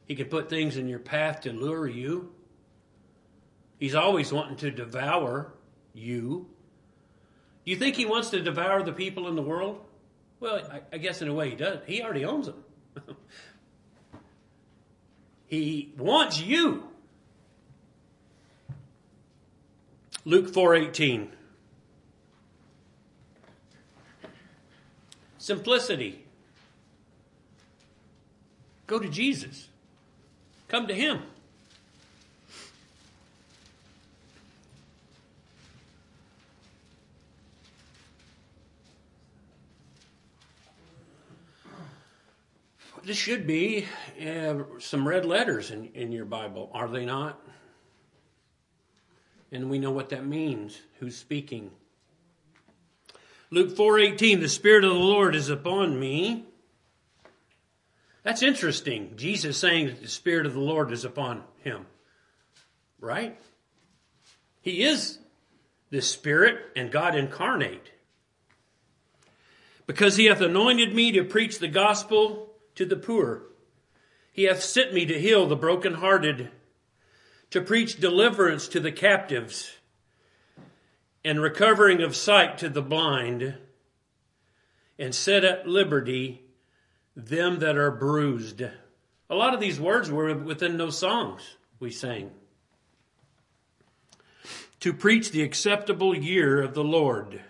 He 0.08 0.16
can 0.16 0.28
put 0.28 0.50
things 0.50 0.78
in 0.78 0.88
your 0.88 1.00
path 1.00 1.42
to 1.42 1.52
lure 1.52 1.88
you. 1.88 2.32
He's 3.78 3.94
always 3.94 4.32
wanting 4.32 4.56
to 4.58 4.72
devour 4.72 5.54
you. 5.94 6.48
Do 7.66 7.72
you 7.72 7.78
think 7.78 7.96
he 7.96 8.06
wants 8.06 8.30
to 8.30 8.42
devour 8.42 8.82
the 8.84 8.94
people 8.94 9.28
in 9.28 9.36
the 9.36 9.42
world? 9.42 9.82
Well, 10.40 10.62
I, 10.72 10.82
I 10.94 10.98
guess 10.98 11.22
in 11.22 11.28
a 11.28 11.34
way 11.34 11.50
he 11.50 11.56
does. 11.56 11.80
He 11.86 12.02
already 12.02 12.24
owns 12.24 12.46
them. 12.46 12.64
he 15.48 15.94
wants 15.98 16.40
you. 16.40 16.88
Luke 20.24 20.52
4:18. 20.52 21.30
Simplicity. 25.38 26.26
Go 28.86 29.00
to 29.00 29.10
Jesus. 29.10 29.70
Come 30.68 30.88
to 30.88 30.94
Him. 30.94 31.22
This 43.08 43.16
should 43.16 43.48
be 43.48 43.86
uh, 44.22 44.56
some 44.80 45.08
red 45.08 45.26
letters 45.26 45.72
in, 45.72 45.86
in 45.94 46.12
your 46.12 46.26
Bible, 46.26 46.70
are 46.74 46.90
they 46.90 47.06
not? 47.06 47.40
And 49.50 49.70
we 49.70 49.80
know 49.80 49.92
what 49.92 50.10
that 50.10 50.26
means, 50.26 50.82
who's 51.00 51.16
speaking. 51.16 51.72
Luke 53.50 53.70
4:18 53.70 54.42
The 54.42 54.50
spirit 54.50 54.84
of 54.84 54.92
the 54.92 55.00
Lord 55.00 55.36
is 55.36 55.48
upon 55.48 55.98
me 55.98 56.44
that's 58.28 58.44
interesting. 58.44 59.14
Jesus 59.16 59.58
saying 59.58 59.86
that 59.86 60.02
the 60.02 60.10
spirit 60.10 60.46
of 60.46 60.54
the 60.54 60.60
Lord 60.60 60.92
is 60.92 61.06
upon 61.06 61.46
him. 61.64 61.86
Right? 63.00 63.40
He 64.60 64.84
is 64.84 65.20
the 65.92 66.02
spirit 66.02 66.58
and 66.76 66.92
God 66.92 67.16
incarnate. 67.16 67.90
Because 69.86 70.18
he 70.18 70.26
hath 70.26 70.42
anointed 70.42 70.94
me 70.94 71.14
to 71.14 71.24
preach 71.24 71.60
the 71.60 71.70
gospel 71.70 72.50
to 72.76 72.86
the 72.86 72.98
poor. 72.98 73.44
He 74.34 74.44
hath 74.44 74.62
sent 74.62 74.94
me 74.94 75.06
to 75.06 75.22
heal 75.22 75.48
the 75.48 75.56
brokenhearted, 75.56 76.50
to 77.52 77.62
preach 77.62 77.98
deliverance 77.98 78.68
to 78.68 78.82
the 78.82 78.92
captives, 78.92 79.78
and 81.24 81.42
recovering 81.42 82.02
of 82.02 82.14
sight 82.14 82.58
to 82.58 82.68
the 82.68 82.82
blind, 82.82 83.56
and 85.00 85.16
set 85.16 85.46
at 85.46 85.66
liberty 85.66 86.42
them 87.18 87.60
that 87.60 87.78
are 87.78 87.90
bruised. 87.90 88.62
A 88.62 89.36
lot 89.36 89.56
of 89.56 89.60
these 89.60 89.80
words 89.80 90.12
were 90.12 90.34
within 90.36 90.78
those 90.78 90.98
songs 90.98 91.58
we 91.80 91.90
sang. 91.90 92.30
To 94.82 94.94
preach 94.94 95.32
the 95.32 95.42
acceptable 95.42 96.16
year 96.16 96.62
of 96.62 96.76
the 96.76 96.84
Lord. 96.84 97.42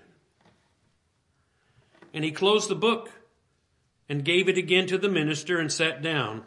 And 2.13 2.23
he 2.23 2.31
closed 2.31 2.69
the 2.69 2.75
book 2.75 3.11
and 4.07 4.23
gave 4.23 4.47
it 4.47 4.57
again 4.57 4.87
to 4.87 4.97
the 4.97 5.09
minister 5.09 5.59
and 5.59 5.71
sat 5.71 6.01
down. 6.01 6.43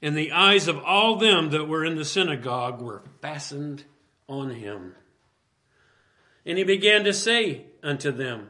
And 0.00 0.16
the 0.16 0.32
eyes 0.32 0.68
of 0.68 0.78
all 0.78 1.16
them 1.16 1.50
that 1.50 1.68
were 1.68 1.84
in 1.84 1.96
the 1.96 2.04
synagogue 2.04 2.80
were 2.80 3.02
fastened 3.20 3.84
on 4.26 4.50
him. 4.50 4.94
And 6.46 6.56
he 6.56 6.64
began 6.64 7.04
to 7.04 7.12
say 7.12 7.66
unto 7.82 8.10
them, 8.10 8.48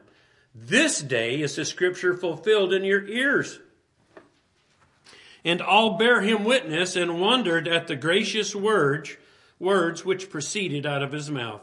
This 0.54 1.00
day 1.00 1.40
is 1.40 1.56
the 1.56 1.64
scripture 1.64 2.14
fulfilled 2.14 2.72
in 2.72 2.84
your 2.84 3.04
ears. 3.08 3.58
And 5.44 5.62
all 5.62 5.96
bare 5.96 6.20
him 6.20 6.44
witness 6.44 6.96
and 6.96 7.20
wondered 7.20 7.68
at 7.68 7.86
the 7.86 7.96
gracious 7.96 8.54
words, 8.54 9.16
words 9.58 10.04
which 10.04 10.30
proceeded 10.30 10.84
out 10.84 11.02
of 11.02 11.12
his 11.12 11.30
mouth. 11.30 11.62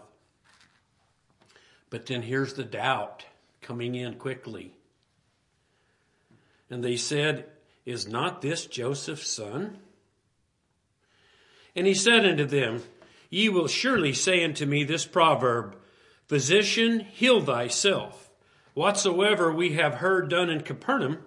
But 1.89 2.05
then 2.05 2.22
here's 2.24 2.53
the 2.53 2.63
doubt 2.63 3.25
coming 3.62 3.96
in 3.96 4.15
quickly. 4.15 4.74
And 6.70 6.84
they 6.84 6.98
said, 6.98 7.46
Is 7.86 8.08
not 8.08 8.41
this 8.41 8.65
Joseph's 8.65 9.29
son? 9.29 9.79
And 11.75 11.86
he 11.86 11.94
said 11.94 12.25
unto 12.25 12.46
them, 12.46 12.84
Ye 13.29 13.50
will 13.50 13.67
surely 13.67 14.13
say 14.13 14.44
unto 14.44 14.65
me 14.65 14.84
this 14.84 15.05
proverb, 15.05 15.75
Physician, 16.27 17.01
heal 17.01 17.41
thyself. 17.41 18.32
Whatsoever 18.74 19.51
we 19.51 19.74
have 19.74 19.96
heard 19.96 20.29
done 20.29 20.50
in 20.50 20.62
Capernaum, 20.62 21.20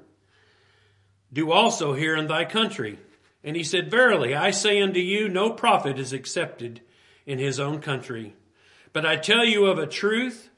do 1.33 1.53
also 1.53 1.95
here 1.95 2.17
in 2.17 2.27
thy 2.27 2.45
country. 2.45 2.99
And 3.45 3.57
he 3.57 3.65
said, 3.65 3.91
Verily, 3.91 4.35
I 4.35 4.51
say 4.51 4.81
unto 4.81 5.01
you, 5.01 5.29
no 5.29 5.51
prophet 5.51 5.99
is 5.99 6.13
accepted 6.13 6.81
in 7.27 7.39
his 7.39 7.61
own 7.61 7.81
country. 7.81 8.35
But 8.93 9.07
I 9.07 9.17
tell 9.17 9.45
you 9.45 9.67
of 9.67 9.79
a 9.79 9.87
truth, 9.87 10.51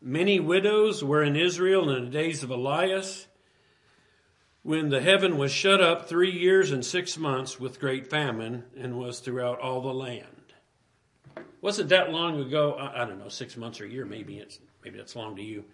many 0.00 0.40
widows 0.40 1.04
were 1.04 1.22
in 1.22 1.36
Israel 1.36 1.90
in 1.90 2.04
the 2.04 2.10
days 2.10 2.42
of 2.42 2.50
Elias, 2.50 3.26
when 4.62 4.88
the 4.88 5.00
heaven 5.00 5.38
was 5.38 5.52
shut 5.52 5.80
up 5.80 6.08
three 6.08 6.32
years 6.32 6.72
and 6.72 6.84
six 6.84 7.16
months 7.16 7.60
with 7.60 7.78
great 7.78 8.08
famine 8.08 8.64
and 8.76 8.98
was 8.98 9.20
throughout 9.20 9.60
all 9.60 9.80
the 9.80 9.94
land. 9.94 10.26
Wasn't 11.60 11.90
that 11.90 12.10
long 12.10 12.40
ago? 12.40 12.72
I, 12.72 13.02
I 13.02 13.04
don't 13.04 13.18
know, 13.18 13.28
six 13.28 13.56
months 13.56 13.80
or 13.80 13.84
a 13.84 13.88
year, 13.88 14.04
maybe 14.04 14.38
it's 14.38 14.58
maybe 14.82 14.98
that's 14.98 15.14
long 15.14 15.36
to 15.36 15.42
you. 15.42 15.64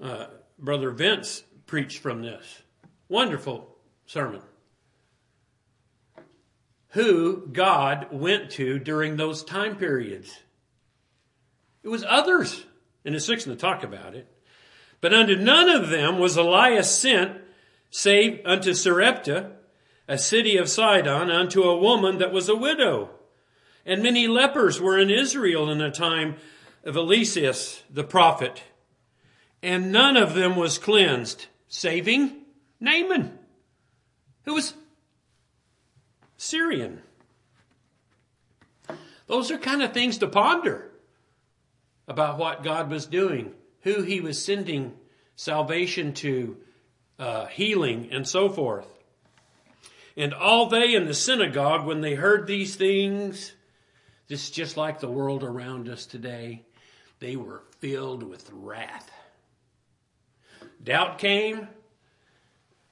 Uh, 0.00 0.26
Brother 0.58 0.90
Vince 0.90 1.42
preached 1.66 1.98
from 1.98 2.22
this. 2.22 2.62
Wonderful 3.08 3.75
sermon. 4.06 4.42
Who 6.90 7.46
God 7.48 8.08
went 8.10 8.50
to 8.52 8.78
during 8.78 9.16
those 9.16 9.44
time 9.44 9.76
periods. 9.76 10.40
It 11.82 11.88
was 11.88 12.04
others, 12.08 12.64
and 13.04 13.14
it's 13.14 13.26
fixing 13.26 13.52
to 13.52 13.58
talk 13.58 13.84
about 13.84 14.14
it. 14.14 14.26
But 15.00 15.12
unto 15.12 15.36
none 15.36 15.68
of 15.68 15.90
them 15.90 16.18
was 16.18 16.36
Elias 16.36 16.90
sent 16.90 17.38
save 17.90 18.40
unto 18.44 18.74
Sarepta, 18.74 19.52
a 20.08 20.18
city 20.18 20.56
of 20.56 20.68
Sidon, 20.68 21.30
unto 21.30 21.62
a 21.62 21.78
woman 21.78 22.18
that 22.18 22.32
was 22.32 22.48
a 22.48 22.56
widow. 22.56 23.10
And 23.84 24.02
many 24.02 24.26
lepers 24.26 24.80
were 24.80 24.98
in 24.98 25.10
Israel 25.10 25.70
in 25.70 25.78
the 25.78 25.90
time 25.90 26.36
of 26.84 26.96
Eliseus 26.96 27.82
the 27.90 28.04
prophet. 28.04 28.62
And 29.62 29.90
none 29.90 30.16
of 30.16 30.34
them 30.34 30.56
was 30.56 30.78
cleansed, 30.78 31.46
saving 31.68 32.42
Naaman, 32.80 33.38
who 34.46 34.54
was 34.54 34.74
Syrian. 36.38 37.02
Those 39.26 39.50
are 39.50 39.58
kind 39.58 39.82
of 39.82 39.92
things 39.92 40.18
to 40.18 40.28
ponder 40.28 40.90
about 42.08 42.38
what 42.38 42.62
God 42.62 42.88
was 42.88 43.06
doing, 43.06 43.52
who 43.82 44.02
he 44.02 44.20
was 44.20 44.42
sending 44.42 44.94
salvation 45.34 46.14
to, 46.14 46.56
uh, 47.18 47.46
healing, 47.46 48.08
and 48.12 48.26
so 48.26 48.48
forth. 48.48 48.86
And 50.16 50.32
all 50.32 50.66
they 50.66 50.94
in 50.94 51.06
the 51.06 51.14
synagogue, 51.14 51.84
when 51.84 52.00
they 52.00 52.14
heard 52.14 52.46
these 52.46 52.76
things, 52.76 53.52
this 54.28 54.44
is 54.44 54.50
just 54.50 54.76
like 54.76 55.00
the 55.00 55.10
world 55.10 55.42
around 55.42 55.88
us 55.88 56.06
today, 56.06 56.62
they 57.18 57.36
were 57.36 57.62
filled 57.80 58.22
with 58.22 58.48
wrath. 58.52 59.10
Doubt 60.82 61.18
came, 61.18 61.68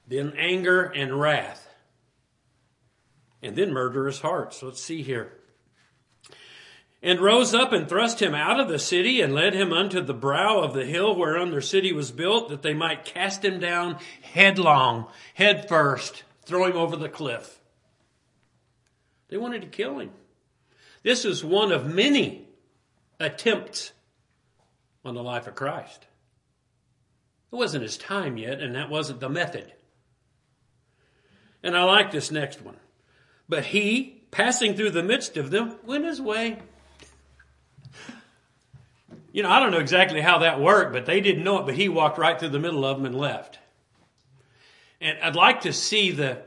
then 0.07 0.33
anger 0.37 0.83
and 0.83 1.19
wrath, 1.19 1.67
and 3.41 3.55
then 3.55 3.73
murderous 3.73 4.21
hearts. 4.21 4.61
Let's 4.61 4.81
see 4.81 5.01
here 5.01 5.31
and 7.05 7.21
rose 7.21 7.53
up 7.53 7.71
and 7.71 7.87
thrust 7.87 8.19
him 8.19 8.33
out 8.33 8.59
of 8.59 8.67
the 8.67 8.79
city 8.79 9.21
and 9.21 9.31
led 9.31 9.53
him 9.53 9.71
unto 9.71 10.01
the 10.01 10.13
brow 10.13 10.61
of 10.61 10.73
the 10.73 10.87
hill 10.87 11.15
whereon 11.15 11.51
their 11.51 11.61
city 11.61 11.93
was 11.93 12.11
built 12.11 12.49
that 12.49 12.63
they 12.63 12.73
might 12.73 13.05
cast 13.05 13.45
him 13.45 13.59
down 13.59 13.95
headlong, 14.33 15.05
head 15.35 15.69
first, 15.69 16.23
throw 16.41 16.65
him 16.65 16.75
over 16.75 16.95
the 16.95 17.07
cliff. 17.07 17.59
They 19.27 19.37
wanted 19.37 19.61
to 19.61 19.67
kill 19.67 19.99
him. 19.99 20.09
This 21.03 21.25
is 21.25 21.43
one 21.43 21.71
of 21.71 21.85
many 21.85 22.47
attempts 23.19 23.91
on 25.05 25.13
the 25.13 25.21
life 25.21 25.45
of 25.45 25.53
Christ. 25.53 26.07
It 27.51 27.55
wasn't 27.55 27.83
his 27.83 27.99
time 27.99 28.35
yet, 28.35 28.61
and 28.61 28.73
that 28.73 28.89
wasn't 28.89 29.19
the 29.19 29.29
method. 29.29 29.71
And 31.65 31.75
I 31.75 31.83
like 31.83 32.11
this 32.11 32.29
next 32.29 32.61
one. 32.61 32.77
But 33.49 33.65
he, 33.65 34.21
passing 34.29 34.75
through 34.75 34.91
the 34.91 35.01
midst 35.01 35.35
of 35.35 35.49
them, 35.49 35.75
went 35.83 36.05
his 36.05 36.21
way. 36.21 36.59
You 39.31 39.41
know, 39.41 39.49
I 39.49 39.59
don't 39.59 39.71
know 39.71 39.79
exactly 39.79 40.21
how 40.21 40.37
that 40.37 40.61
worked, 40.61 40.93
but 40.93 41.07
they 41.07 41.21
didn't 41.21 41.43
know 41.43 41.57
it, 41.57 41.65
but 41.65 41.73
he 41.73 41.89
walked 41.89 42.19
right 42.19 42.39
through 42.39 42.49
the 42.49 42.59
middle 42.59 42.85
of 42.85 42.97
them 42.97 43.05
and 43.07 43.15
left. 43.15 43.57
And 45.01 45.17
I'd 45.23 45.35
like 45.35 45.61
to 45.61 45.73
see 45.73 46.11
the, 46.11 46.43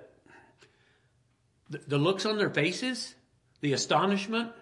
the 1.68 1.98
looks 1.98 2.24
on 2.24 2.38
their 2.38 2.48
faces, 2.48 3.16
the 3.61 3.72
astonishment. 3.72 4.52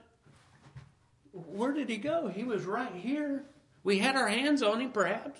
Where 1.32 1.72
did 1.72 1.90
he 1.90 1.98
go? 1.98 2.28
He 2.28 2.44
was 2.44 2.64
right 2.64 2.94
here. 2.94 3.44
We 3.84 3.98
had 3.98 4.16
our 4.16 4.28
hands 4.28 4.62
on 4.62 4.80
him, 4.80 4.90
perhaps. 4.90 5.38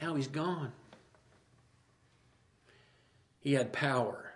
Now 0.00 0.14
he's 0.14 0.28
gone. 0.28 0.70
He 3.44 3.52
had 3.52 3.72
power 3.74 4.32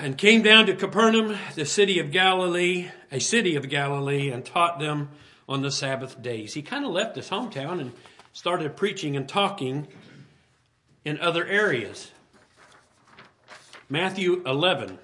and 0.00 0.16
came 0.16 0.42
down 0.42 0.66
to 0.66 0.76
Capernaum, 0.76 1.36
the 1.56 1.66
city 1.66 1.98
of 1.98 2.12
Galilee, 2.12 2.88
a 3.10 3.18
city 3.18 3.56
of 3.56 3.68
Galilee, 3.68 4.30
and 4.30 4.44
taught 4.44 4.78
them 4.78 5.08
on 5.48 5.62
the 5.62 5.72
Sabbath 5.72 6.22
days. 6.22 6.54
He 6.54 6.62
kind 6.62 6.84
of 6.84 6.92
left 6.92 7.16
his 7.16 7.28
hometown 7.28 7.80
and 7.80 7.92
started 8.32 8.76
preaching 8.76 9.16
and 9.16 9.28
talking 9.28 9.88
in 11.04 11.18
other 11.18 11.44
areas. 11.44 12.12
Matthew 13.88 14.42
11, 14.46 15.00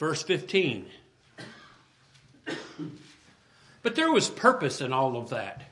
verse 0.00 0.24
15. 0.24 0.86
But 3.82 3.94
there 3.94 4.10
was 4.10 4.28
purpose 4.28 4.80
in 4.80 4.92
all 4.92 5.16
of 5.16 5.30
that. 5.30 5.62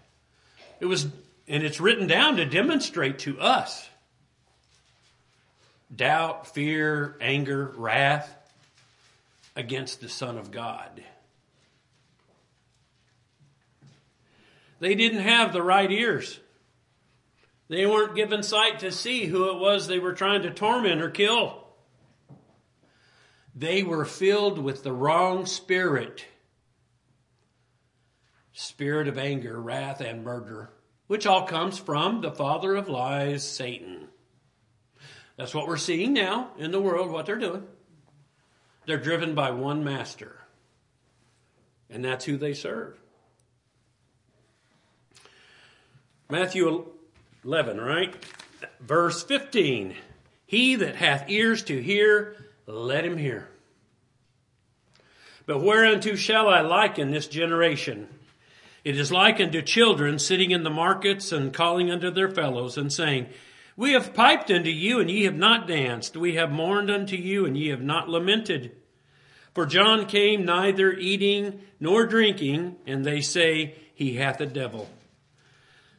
It 0.79 0.87
was, 0.87 1.09
and 1.51 1.65
it's 1.65 1.81
written 1.81 2.07
down 2.07 2.37
to 2.37 2.45
demonstrate 2.47 3.19
to 3.19 3.41
us 3.41 3.87
doubt, 5.95 6.47
fear, 6.55 7.17
anger, 7.21 7.75
wrath 7.77 8.33
against 9.57 10.01
the 10.01 10.09
Son 10.09 10.39
of 10.39 10.53
God. 10.53 11.03
They 14.79 14.95
didn't 14.95 15.23
have 15.23 15.53
the 15.53 15.63
right 15.63 15.91
ears 15.91 16.39
They 17.69 17.85
weren't 17.85 18.15
given 18.15 18.45
sight 18.45 18.79
to 18.79 18.93
see 18.93 19.27
who 19.27 19.51
it 19.51 19.59
was 19.59 19.87
they 19.89 19.99
were 19.99 20.15
trying 20.15 20.43
to 20.43 20.51
torment 20.51 21.03
or 21.03 21.11
kill. 21.11 21.67
They 23.57 23.83
were 23.83 24.05
filled 24.05 24.59
with 24.59 24.85
the 24.85 24.93
wrong 24.93 25.47
spirit 25.47 26.25
spirit 28.53 29.09
of 29.09 29.19
anger, 29.19 29.61
wrath, 29.61 30.01
and 30.01 30.23
murder, 30.23 30.71
which 31.11 31.27
all 31.27 31.45
comes 31.45 31.77
from 31.77 32.21
the 32.21 32.31
father 32.31 32.77
of 32.77 32.89
lies, 32.89 33.43
Satan. 33.43 34.07
That's 35.37 35.53
what 35.53 35.67
we're 35.67 35.77
seeing 35.77 36.13
now 36.13 36.53
in 36.57 36.71
the 36.71 36.81
world, 36.81 37.11
what 37.11 37.27
they're 37.27 37.37
doing. 37.37 37.65
They're 38.87 38.97
driven 38.97 39.35
by 39.35 39.51
one 39.51 39.83
master, 39.83 40.39
and 41.91 42.05
that's 42.05 42.25
who 42.25 42.37
they 42.37 42.55
serve. 42.55 42.97
Matthew 46.29 46.87
11, 47.45 47.81
right? 47.81 48.15
Verse 48.79 49.25
15. 49.25 49.97
He 50.47 50.77
that 50.77 50.95
hath 50.95 51.29
ears 51.29 51.65
to 51.65 51.83
hear, 51.83 52.37
let 52.67 53.05
him 53.05 53.19
hear. 53.19 53.49
But 55.45 55.59
whereunto 55.59 56.15
shall 56.15 56.49
I 56.49 56.61
liken 56.61 57.11
this 57.11 57.27
generation? 57.27 58.07
It 58.83 58.99
is 58.99 59.13
likened 59.13 59.53
to 59.53 59.63
children 59.63 60.19
sitting 60.19 60.53
in 60.53 60.63
the 60.63 60.71
markets 60.71 61.33
and 61.33 61.53
calling 61.53 61.91
unto 61.91 62.11
their 62.11 62.31
fellows 62.31 62.79
and 62.79 62.93
saying, 62.93 63.27
We 63.77 63.93
have 63.93 64.15
piped 64.15 64.51
unto 64.51 64.71
you, 64.71 65.01
and 65.01 65.11
ye 65.11 65.25
have 65.25 65.37
not 65.37 65.69
danced. 65.69 66.17
We 66.17 66.37
have 66.37 66.51
mourned 66.51 66.91
unto 66.91 67.17
you, 67.17 67.45
and 67.45 67.57
ye 67.57 67.69
have 67.69 67.83
not 67.83 68.09
lamented. 68.09 68.73
For 69.55 69.67
John 69.67 70.07
came 70.07 70.45
neither 70.45 70.93
eating 70.93 71.61
nor 71.79 72.07
drinking, 72.07 72.77
and 72.87 73.05
they 73.05 73.21
say, 73.21 73.75
He 73.95 74.15
hath 74.15 74.41
a 74.41 74.47
devil. 74.47 74.89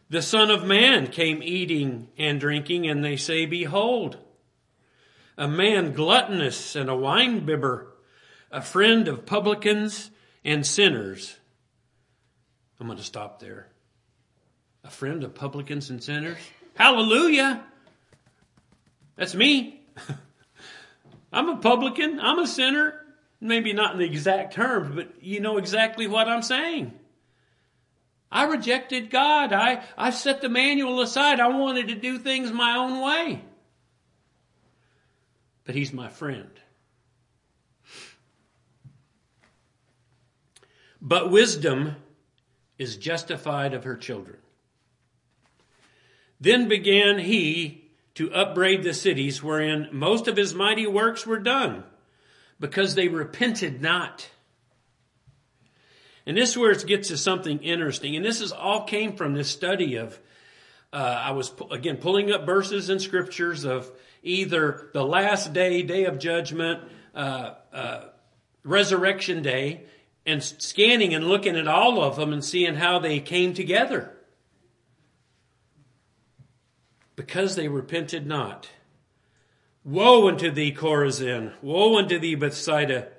The 0.09 0.23
Son 0.23 0.49
of 0.49 0.65
Man 0.65 1.07
came 1.07 1.43
eating 1.43 2.09
and 2.17 2.39
drinking, 2.39 2.87
and 2.87 3.05
they 3.05 3.15
say, 3.15 3.45
Behold, 3.45 4.17
a 5.37 5.47
man 5.47 5.93
gluttonous 5.93 6.75
and 6.75 6.89
a 6.89 6.93
winebibber, 6.93 7.85
a 8.51 8.61
friend 8.61 9.07
of 9.07 9.25
publicans 9.25 10.09
and 10.43 10.65
sinners 10.65 11.37
I'm 12.81 12.87
going 12.87 12.97
to 12.97 13.03
stop 13.03 13.39
there. 13.39 13.67
A 14.83 14.89
friend 14.89 15.23
of 15.23 15.35
publicans 15.35 15.91
and 15.91 16.03
sinners? 16.03 16.39
Hallelujah! 16.73 17.63
That's 19.15 19.35
me. 19.35 19.83
I'm 21.31 21.47
a 21.47 21.57
publican. 21.57 22.19
I'm 22.19 22.39
a 22.39 22.47
sinner. 22.47 22.95
Maybe 23.39 23.71
not 23.73 23.93
in 23.93 23.99
the 23.99 24.05
exact 24.05 24.55
terms, 24.55 24.95
but 24.95 25.21
you 25.21 25.41
know 25.41 25.57
exactly 25.57 26.07
what 26.07 26.27
I'm 26.27 26.41
saying. 26.41 26.91
I 28.31 28.45
rejected 28.45 29.11
God. 29.11 29.53
I, 29.53 29.83
I 29.95 30.09
set 30.09 30.41
the 30.41 30.49
manual 30.49 31.01
aside. 31.01 31.39
I 31.39 31.49
wanted 31.49 31.89
to 31.89 31.95
do 31.95 32.17
things 32.17 32.51
my 32.51 32.77
own 32.77 32.99
way. 32.99 33.43
But 35.65 35.75
He's 35.75 35.93
my 35.93 36.09
friend. 36.09 36.49
But 40.99 41.29
wisdom 41.29 41.97
is 42.81 42.97
justified 42.97 43.73
of 43.75 43.83
her 43.83 43.95
children. 43.95 44.37
Then 46.39 46.67
began 46.67 47.19
he 47.19 47.91
to 48.15 48.33
upbraid 48.33 48.81
the 48.81 48.93
cities 48.93 49.43
wherein 49.43 49.87
most 49.91 50.27
of 50.27 50.35
his 50.35 50.55
mighty 50.55 50.87
works 50.87 51.27
were 51.27 51.39
done, 51.39 51.83
because 52.59 52.95
they 52.95 53.07
repented 53.07 53.81
not. 53.81 54.29
And 56.25 56.35
this 56.35 56.51
is 56.51 56.57
where 56.57 56.71
it 56.71 56.85
gets 56.87 57.09
to 57.09 57.17
something 57.17 57.59
interesting. 57.59 58.15
And 58.15 58.25
this 58.25 58.41
is 58.41 58.51
all 58.51 58.83
came 58.83 59.15
from 59.15 59.33
this 59.33 59.49
study 59.49 59.97
of, 59.97 60.19
uh, 60.91 61.21
I 61.29 61.31
was 61.31 61.51
again 61.69 61.97
pulling 61.97 62.31
up 62.31 62.45
verses 62.45 62.89
in 62.89 62.99
scriptures 62.99 63.63
of 63.63 63.91
either 64.23 64.89
the 64.93 65.05
last 65.05 65.53
day, 65.53 65.83
day 65.83 66.05
of 66.05 66.19
judgment, 66.19 66.81
uh, 67.15 67.53
uh, 67.73 68.03
resurrection 68.63 69.41
day, 69.41 69.85
and 70.25 70.43
scanning 70.43 71.13
and 71.13 71.27
looking 71.27 71.55
at 71.55 71.67
all 71.67 72.01
of 72.01 72.15
them 72.15 72.31
and 72.31 72.43
seeing 72.43 72.75
how 72.75 72.99
they 72.99 73.19
came 73.19 73.53
together. 73.53 74.13
Because 77.15 77.55
they 77.55 77.67
repented 77.67 78.25
not. 78.25 78.69
Woe 79.83 80.27
unto 80.27 80.51
thee, 80.51 80.71
Chorazin! 80.71 81.53
Woe 81.61 81.97
unto 81.97 82.19
thee, 82.19 82.35
Bethsaida! 82.35 83.09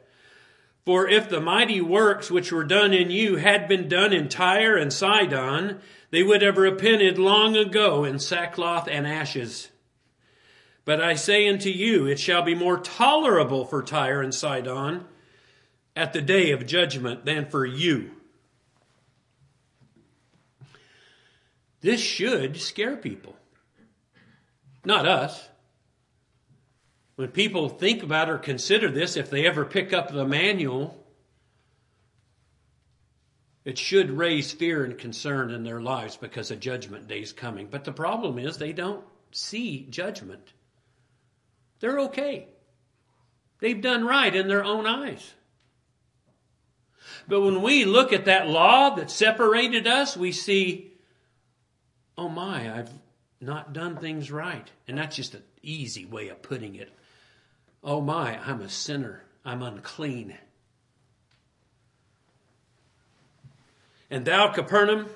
For 0.84 1.08
if 1.08 1.28
the 1.28 1.40
mighty 1.40 1.80
works 1.80 2.30
which 2.30 2.50
were 2.50 2.64
done 2.64 2.92
in 2.92 3.10
you 3.10 3.36
had 3.36 3.68
been 3.68 3.88
done 3.88 4.12
in 4.12 4.28
Tyre 4.28 4.76
and 4.76 4.92
Sidon, 4.92 5.80
they 6.10 6.22
would 6.22 6.42
have 6.42 6.56
repented 6.56 7.18
long 7.18 7.56
ago 7.56 8.04
in 8.04 8.18
sackcloth 8.18 8.88
and 8.88 9.06
ashes. 9.06 9.70
But 10.84 11.00
I 11.00 11.14
say 11.14 11.48
unto 11.48 11.70
you, 11.70 12.06
it 12.06 12.18
shall 12.18 12.42
be 12.42 12.56
more 12.56 12.78
tolerable 12.78 13.64
for 13.64 13.82
Tyre 13.82 14.22
and 14.22 14.34
Sidon 14.34 15.04
at 15.94 16.12
the 16.12 16.22
day 16.22 16.52
of 16.52 16.66
judgment 16.66 17.24
than 17.24 17.46
for 17.46 17.64
you. 17.64 18.10
This 21.80 22.00
should 22.00 22.60
scare 22.60 22.96
people. 22.96 23.36
Not 24.84 25.06
us. 25.06 25.48
When 27.16 27.28
people 27.28 27.68
think 27.68 28.02
about 28.02 28.30
or 28.30 28.38
consider 28.38 28.90
this, 28.90 29.16
if 29.16 29.30
they 29.30 29.46
ever 29.46 29.64
pick 29.64 29.92
up 29.92 30.10
the 30.10 30.24
manual, 30.24 31.04
it 33.64 33.78
should 33.78 34.10
raise 34.10 34.52
fear 34.52 34.84
and 34.84 34.96
concern 34.96 35.50
in 35.50 35.62
their 35.62 35.80
lives 35.80 36.16
because 36.16 36.50
a 36.50 36.56
judgment 36.56 37.06
day 37.06 37.20
is 37.20 37.32
coming. 37.32 37.68
But 37.70 37.84
the 37.84 37.92
problem 37.92 38.38
is 38.38 38.56
they 38.56 38.72
don't 38.72 39.04
see 39.30 39.86
judgment. 39.90 40.52
They're 41.80 42.00
okay. 42.00 42.48
They've 43.60 43.80
done 43.80 44.04
right 44.04 44.34
in 44.34 44.48
their 44.48 44.64
own 44.64 44.86
eyes. 44.86 45.34
But 47.32 47.40
when 47.40 47.62
we 47.62 47.86
look 47.86 48.12
at 48.12 48.26
that 48.26 48.46
law 48.46 48.94
that 48.96 49.10
separated 49.10 49.86
us, 49.86 50.18
we 50.18 50.32
see, 50.32 50.92
oh 52.18 52.28
my, 52.28 52.78
I've 52.78 52.90
not 53.40 53.72
done 53.72 53.96
things 53.96 54.30
right. 54.30 54.70
And 54.86 54.98
that's 54.98 55.16
just 55.16 55.32
an 55.32 55.42
easy 55.62 56.04
way 56.04 56.28
of 56.28 56.42
putting 56.42 56.74
it. 56.74 56.92
Oh 57.82 58.02
my, 58.02 58.38
I'm 58.38 58.60
a 58.60 58.68
sinner. 58.68 59.22
I'm 59.46 59.62
unclean. 59.62 60.36
And 64.10 64.26
thou, 64.26 64.48
Capernaum, 64.48 65.06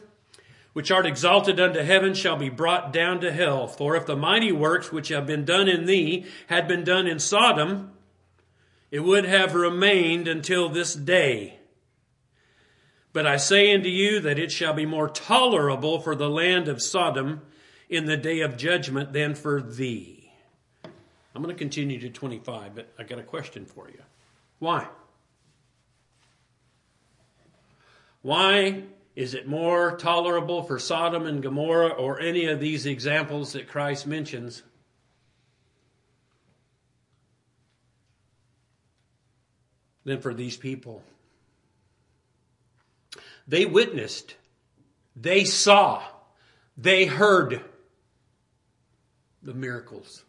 which 0.72 0.90
art 0.90 1.04
exalted 1.04 1.60
unto 1.60 1.80
heaven, 1.80 2.14
shall 2.14 2.36
be 2.36 2.48
brought 2.48 2.94
down 2.94 3.20
to 3.20 3.30
hell. 3.30 3.66
For 3.66 3.94
if 3.94 4.06
the 4.06 4.16
mighty 4.16 4.52
works 4.52 4.90
which 4.90 5.08
have 5.08 5.26
been 5.26 5.44
done 5.44 5.68
in 5.68 5.84
thee 5.84 6.24
had 6.46 6.66
been 6.66 6.82
done 6.82 7.06
in 7.06 7.18
Sodom, 7.18 7.92
it 8.90 9.00
would 9.00 9.26
have 9.26 9.54
remained 9.54 10.26
until 10.26 10.70
this 10.70 10.94
day. 10.94 11.58
But 13.16 13.26
I 13.26 13.38
say 13.38 13.74
unto 13.74 13.88
you 13.88 14.20
that 14.20 14.38
it 14.38 14.52
shall 14.52 14.74
be 14.74 14.84
more 14.84 15.08
tolerable 15.08 16.00
for 16.00 16.14
the 16.14 16.28
land 16.28 16.68
of 16.68 16.82
Sodom 16.82 17.40
in 17.88 18.04
the 18.04 18.18
day 18.18 18.40
of 18.40 18.58
judgment 18.58 19.14
than 19.14 19.34
for 19.34 19.62
thee. 19.62 20.30
I'm 21.34 21.42
going 21.42 21.48
to 21.48 21.58
continue 21.58 21.98
to 22.00 22.10
25, 22.10 22.74
but 22.74 22.92
I 22.98 23.04
got 23.04 23.18
a 23.18 23.22
question 23.22 23.64
for 23.64 23.88
you. 23.88 24.02
Why? 24.58 24.86
Why 28.20 28.82
is 29.14 29.32
it 29.32 29.48
more 29.48 29.96
tolerable 29.96 30.62
for 30.62 30.78
Sodom 30.78 31.24
and 31.24 31.42
Gomorrah 31.42 31.94
or 31.94 32.20
any 32.20 32.44
of 32.44 32.60
these 32.60 32.84
examples 32.84 33.54
that 33.54 33.66
Christ 33.66 34.06
mentions 34.06 34.62
than 40.04 40.20
for 40.20 40.34
these 40.34 40.58
people? 40.58 41.02
They 43.48 43.64
witnessed, 43.64 44.34
they 45.14 45.44
saw, 45.44 46.02
they 46.76 47.06
heard 47.06 47.62
the 49.42 49.54
miracles. 49.54 50.24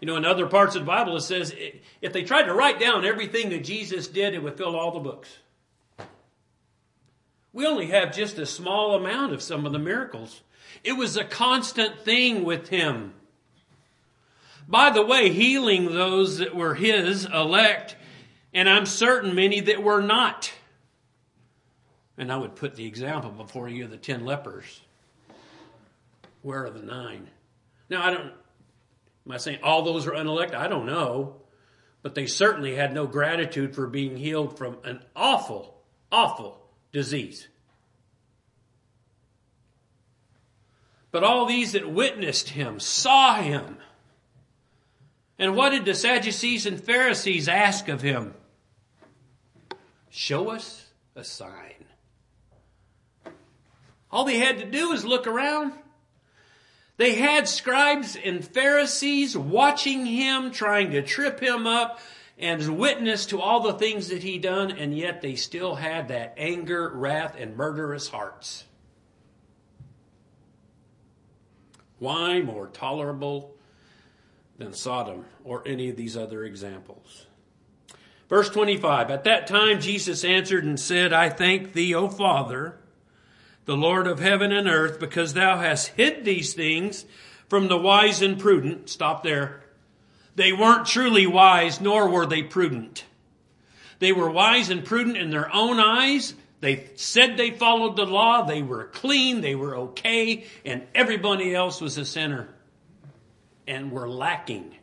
You 0.00 0.06
know, 0.06 0.16
in 0.16 0.24
other 0.24 0.46
parts 0.46 0.74
of 0.74 0.82
the 0.82 0.86
Bible, 0.86 1.16
it 1.16 1.20
says 1.20 1.54
if 2.00 2.12
they 2.12 2.22
tried 2.22 2.44
to 2.44 2.54
write 2.54 2.80
down 2.80 3.04
everything 3.04 3.50
that 3.50 3.64
Jesus 3.64 4.08
did, 4.08 4.34
it 4.34 4.42
would 4.42 4.56
fill 4.56 4.74
all 4.74 4.92
the 4.92 5.00
books. 5.00 5.28
We 7.52 7.66
only 7.66 7.86
have 7.86 8.14
just 8.14 8.38
a 8.38 8.46
small 8.46 8.94
amount 8.94 9.32
of 9.32 9.42
some 9.42 9.66
of 9.66 9.72
the 9.72 9.78
miracles. 9.78 10.40
It 10.82 10.92
was 10.92 11.16
a 11.16 11.24
constant 11.24 12.00
thing 12.00 12.44
with 12.44 12.68
him. 12.68 13.12
By 14.66 14.90
the 14.90 15.04
way, 15.04 15.30
healing 15.30 15.92
those 15.92 16.38
that 16.38 16.54
were 16.54 16.74
his 16.74 17.26
elect, 17.26 17.96
and 18.54 18.68
I'm 18.68 18.86
certain 18.86 19.34
many 19.34 19.60
that 19.60 19.82
were 19.82 20.00
not. 20.00 20.52
And 22.20 22.30
I 22.30 22.36
would 22.36 22.54
put 22.54 22.74
the 22.74 22.84
example 22.84 23.30
before 23.30 23.66
you 23.66 23.84
of 23.84 23.90
the 23.90 23.96
ten 23.96 24.26
lepers. 24.26 24.82
Where 26.42 26.66
are 26.66 26.70
the 26.70 26.82
nine? 26.82 27.30
Now, 27.88 28.06
I 28.06 28.10
don't, 28.10 28.32
am 29.24 29.32
I 29.32 29.38
saying 29.38 29.60
all 29.62 29.80
those 29.80 30.06
are 30.06 30.10
unelected? 30.10 30.54
I 30.54 30.68
don't 30.68 30.84
know. 30.84 31.36
But 32.02 32.14
they 32.14 32.26
certainly 32.26 32.74
had 32.74 32.92
no 32.92 33.06
gratitude 33.06 33.74
for 33.74 33.86
being 33.86 34.18
healed 34.18 34.58
from 34.58 34.76
an 34.84 35.02
awful, 35.16 35.80
awful 36.12 36.60
disease. 36.92 37.48
But 41.12 41.24
all 41.24 41.46
these 41.46 41.72
that 41.72 41.90
witnessed 41.90 42.50
him 42.50 42.80
saw 42.80 43.36
him. 43.36 43.78
And 45.38 45.56
what 45.56 45.70
did 45.70 45.86
the 45.86 45.94
Sadducees 45.94 46.66
and 46.66 46.78
Pharisees 46.84 47.48
ask 47.48 47.88
of 47.88 48.02
him? 48.02 48.34
Show 50.10 50.50
us 50.50 50.86
a 51.16 51.24
sign. 51.24 51.86
All 54.12 54.24
they 54.24 54.38
had 54.38 54.58
to 54.58 54.64
do 54.64 54.90
was 54.90 55.04
look 55.04 55.26
around. 55.26 55.72
They 56.96 57.14
had 57.14 57.48
scribes 57.48 58.16
and 58.16 58.44
Pharisees 58.44 59.36
watching 59.36 60.04
him, 60.04 60.50
trying 60.50 60.90
to 60.90 61.02
trip 61.02 61.40
him 61.40 61.66
up, 61.66 62.00
and 62.38 62.78
witness 62.78 63.26
to 63.26 63.40
all 63.40 63.60
the 63.60 63.74
things 63.74 64.08
that 64.08 64.22
he 64.22 64.38
done, 64.38 64.70
and 64.70 64.96
yet 64.96 65.20
they 65.20 65.34
still 65.34 65.74
had 65.76 66.08
that 66.08 66.34
anger, 66.36 66.90
wrath, 66.90 67.36
and 67.38 67.56
murderous 67.56 68.08
hearts. 68.08 68.64
Why 71.98 72.40
more 72.40 72.66
tolerable 72.66 73.54
than 74.56 74.72
Sodom 74.72 75.26
or 75.44 75.62
any 75.66 75.90
of 75.90 75.96
these 75.96 76.16
other 76.16 76.44
examples? 76.44 77.26
Verse 78.28 78.48
25 78.48 79.10
At 79.10 79.24
that 79.24 79.46
time 79.46 79.80
Jesus 79.80 80.24
answered 80.24 80.64
and 80.64 80.80
said, 80.80 81.12
I 81.12 81.28
thank 81.28 81.74
thee, 81.74 81.94
O 81.94 82.08
Father, 82.08 82.78
the 83.70 83.76
Lord 83.76 84.08
of 84.08 84.18
heaven 84.18 84.50
and 84.50 84.66
earth, 84.66 84.98
because 84.98 85.32
thou 85.32 85.56
hast 85.58 85.92
hid 85.96 86.24
these 86.24 86.54
things 86.54 87.04
from 87.48 87.68
the 87.68 87.78
wise 87.78 88.20
and 88.20 88.36
prudent. 88.36 88.88
Stop 88.88 89.22
there. 89.22 89.62
They 90.34 90.52
weren't 90.52 90.88
truly 90.88 91.24
wise, 91.24 91.80
nor 91.80 92.08
were 92.08 92.26
they 92.26 92.42
prudent. 92.42 93.04
They 94.00 94.10
were 94.10 94.28
wise 94.28 94.70
and 94.70 94.84
prudent 94.84 95.16
in 95.18 95.30
their 95.30 95.54
own 95.54 95.78
eyes. 95.78 96.34
They 96.58 96.88
said 96.96 97.36
they 97.36 97.52
followed 97.52 97.94
the 97.94 98.06
law. 98.06 98.42
They 98.42 98.60
were 98.60 98.86
clean. 98.86 99.40
They 99.40 99.54
were 99.54 99.76
okay. 99.76 100.46
And 100.64 100.82
everybody 100.92 101.54
else 101.54 101.80
was 101.80 101.96
a 101.96 102.04
sinner 102.04 102.48
and 103.68 103.92
were 103.92 104.08
lacking. 104.08 104.74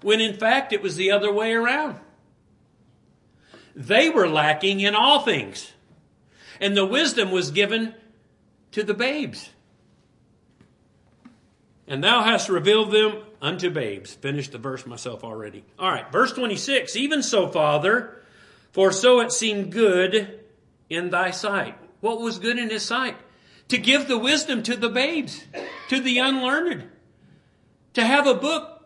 When 0.00 0.20
in 0.20 0.34
fact 0.34 0.72
it 0.72 0.82
was 0.82 0.96
the 0.96 1.12
other 1.12 1.32
way 1.32 1.52
around. 1.52 2.00
They 3.76 4.10
were 4.10 4.28
lacking 4.28 4.80
in 4.80 4.96
all 4.96 5.20
things. 5.20 5.72
And 6.62 6.76
the 6.76 6.86
wisdom 6.86 7.32
was 7.32 7.50
given 7.50 7.92
to 8.70 8.84
the 8.84 8.94
babes. 8.94 9.50
And 11.88 12.04
thou 12.04 12.22
hast 12.22 12.48
revealed 12.48 12.92
them 12.92 13.18
unto 13.42 13.68
babes. 13.68 14.14
Finished 14.14 14.52
the 14.52 14.58
verse 14.58 14.86
myself 14.86 15.24
already. 15.24 15.64
All 15.76 15.90
right, 15.90 16.10
verse 16.12 16.32
26. 16.32 16.94
Even 16.94 17.24
so, 17.24 17.48
Father, 17.48 18.22
for 18.70 18.92
so 18.92 19.18
it 19.20 19.32
seemed 19.32 19.72
good 19.72 20.40
in 20.88 21.10
thy 21.10 21.32
sight. 21.32 21.76
What 22.00 22.20
was 22.20 22.38
good 22.38 22.60
in 22.60 22.70
his 22.70 22.84
sight? 22.84 23.16
To 23.68 23.76
give 23.76 24.06
the 24.06 24.18
wisdom 24.18 24.62
to 24.62 24.76
the 24.76 24.88
babes, 24.88 25.44
to 25.88 25.98
the 25.98 26.18
unlearned. 26.18 26.84
To 27.94 28.04
have 28.04 28.28
a 28.28 28.34
book, 28.34 28.84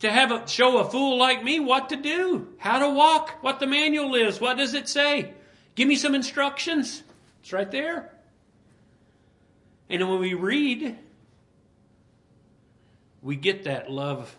to 0.00 0.10
have 0.10 0.32
a, 0.32 0.48
show 0.48 0.78
a 0.78 0.90
fool 0.90 1.16
like 1.18 1.44
me 1.44 1.60
what 1.60 1.90
to 1.90 1.96
do, 1.96 2.48
how 2.58 2.80
to 2.80 2.90
walk, 2.90 3.38
what 3.42 3.60
the 3.60 3.68
manual 3.68 4.16
is, 4.16 4.40
what 4.40 4.56
does 4.56 4.74
it 4.74 4.88
say? 4.88 5.34
Give 5.80 5.88
me 5.88 5.96
some 5.96 6.14
instructions. 6.14 7.02
It's 7.40 7.54
right 7.54 7.70
there. 7.70 8.12
And 9.88 10.06
when 10.10 10.20
we 10.20 10.34
read, 10.34 10.98
we 13.22 13.34
get 13.34 13.64
that 13.64 13.90
love. 13.90 14.36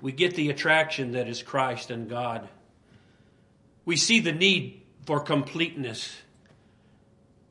We 0.00 0.12
get 0.12 0.36
the 0.36 0.50
attraction 0.50 1.10
that 1.14 1.26
is 1.26 1.42
Christ 1.42 1.90
and 1.90 2.08
God. 2.08 2.48
We 3.84 3.96
see 3.96 4.20
the 4.20 4.30
need 4.30 4.82
for 5.04 5.18
completeness. 5.18 6.16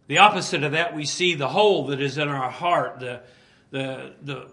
The 0.07 0.19
opposite 0.19 0.63
of 0.63 0.71
that, 0.71 0.95
we 0.95 1.03
see 1.03 1.35
the 1.35 1.49
hole 1.49 1.87
that 1.87 1.99
is 1.99 2.17
in 2.17 2.29
our 2.29 2.49
heart, 2.49 3.01
the, 3.01 3.23
the, 3.71 4.13
the, 4.21 4.51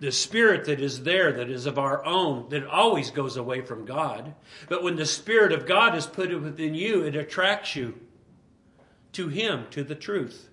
the 0.00 0.10
spirit 0.10 0.64
that 0.64 0.80
is 0.80 1.04
there, 1.04 1.32
that 1.32 1.48
is 1.48 1.66
of 1.66 1.78
our 1.78 2.04
own, 2.04 2.48
that 2.48 2.66
always 2.66 3.10
goes 3.10 3.36
away 3.36 3.60
from 3.60 3.84
God. 3.84 4.34
But 4.68 4.82
when 4.82 4.96
the 4.96 5.06
Spirit 5.06 5.52
of 5.52 5.66
God 5.66 5.94
is 5.94 6.06
put 6.06 6.30
within 6.42 6.74
you, 6.74 7.02
it 7.02 7.14
attracts 7.14 7.76
you 7.76 8.00
to 9.12 9.28
Him, 9.28 9.66
to 9.70 9.84
the 9.84 9.94
truth. 9.94 10.48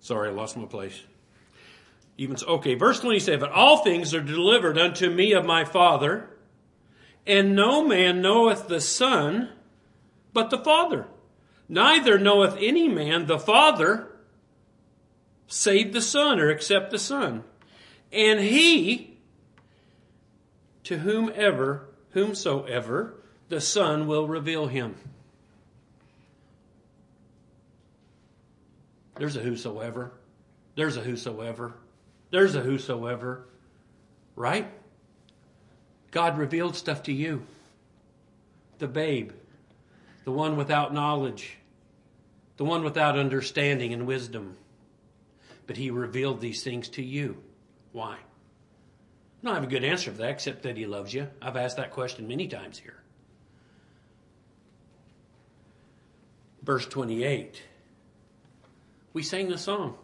Sorry, 0.00 0.30
I 0.30 0.32
lost 0.32 0.56
my 0.56 0.64
place. 0.64 1.00
Even 2.16 2.36
so, 2.36 2.46
okay, 2.46 2.74
verse 2.74 3.00
27 3.00 3.50
All 3.52 3.84
things 3.84 4.14
are 4.14 4.22
delivered 4.22 4.78
unto 4.78 5.10
me 5.10 5.32
of 5.32 5.44
my 5.44 5.64
Father, 5.64 6.28
and 7.26 7.54
no 7.54 7.86
man 7.86 8.22
knoweth 8.22 8.66
the 8.66 8.80
Son 8.80 9.50
but 10.32 10.50
the 10.50 10.58
Father. 10.58 11.06
Neither 11.68 12.18
knoweth 12.18 12.56
any 12.58 12.88
man 12.88 13.26
the 13.26 13.38
Father 13.38 14.08
save 15.46 15.92
the 15.92 16.00
Son, 16.00 16.40
or 16.40 16.50
except 16.50 16.90
the 16.90 16.98
Son. 16.98 17.44
And 18.10 18.40
he, 18.40 19.18
to 20.84 20.98
whomever, 20.98 21.88
whomsoever, 22.10 23.14
the 23.48 23.60
Son 23.60 24.06
will 24.06 24.26
reveal 24.26 24.66
him. 24.66 24.96
There's 29.16 29.36
a 29.36 29.40
whosoever. 29.40 30.12
There's 30.74 30.96
a 30.96 31.00
whosoever. 31.00 31.74
There's 32.30 32.54
a 32.54 32.60
whosoever. 32.60 33.46
Right? 34.34 34.70
God 36.10 36.38
revealed 36.38 36.76
stuff 36.76 37.02
to 37.04 37.12
you. 37.12 37.46
The 38.78 38.88
babe, 38.88 39.32
the 40.24 40.32
one 40.32 40.56
without 40.56 40.92
knowledge, 40.92 41.56
the 42.56 42.64
one 42.64 42.84
without 42.84 43.18
understanding 43.18 43.92
and 43.92 44.06
wisdom. 44.06 44.56
But 45.66 45.76
he 45.76 45.90
revealed 45.90 46.40
these 46.40 46.62
things 46.62 46.88
to 46.90 47.02
you. 47.02 47.42
Why? 47.92 48.14
I 48.14 48.18
don't 49.44 49.54
have 49.54 49.64
a 49.64 49.68
good 49.68 49.84
answer 49.84 50.10
for 50.10 50.18
that 50.18 50.30
except 50.30 50.62
that 50.62 50.76
he 50.76 50.86
loves 50.86 51.12
you. 51.12 51.28
I've 51.40 51.56
asked 51.56 51.76
that 51.76 51.90
question 51.90 52.28
many 52.28 52.48
times 52.48 52.78
here. 52.78 52.96
Verse 56.62 56.86
28 56.86 57.62
we 59.12 59.22
sang 59.22 59.48
the 59.48 59.58
song. 59.58 59.96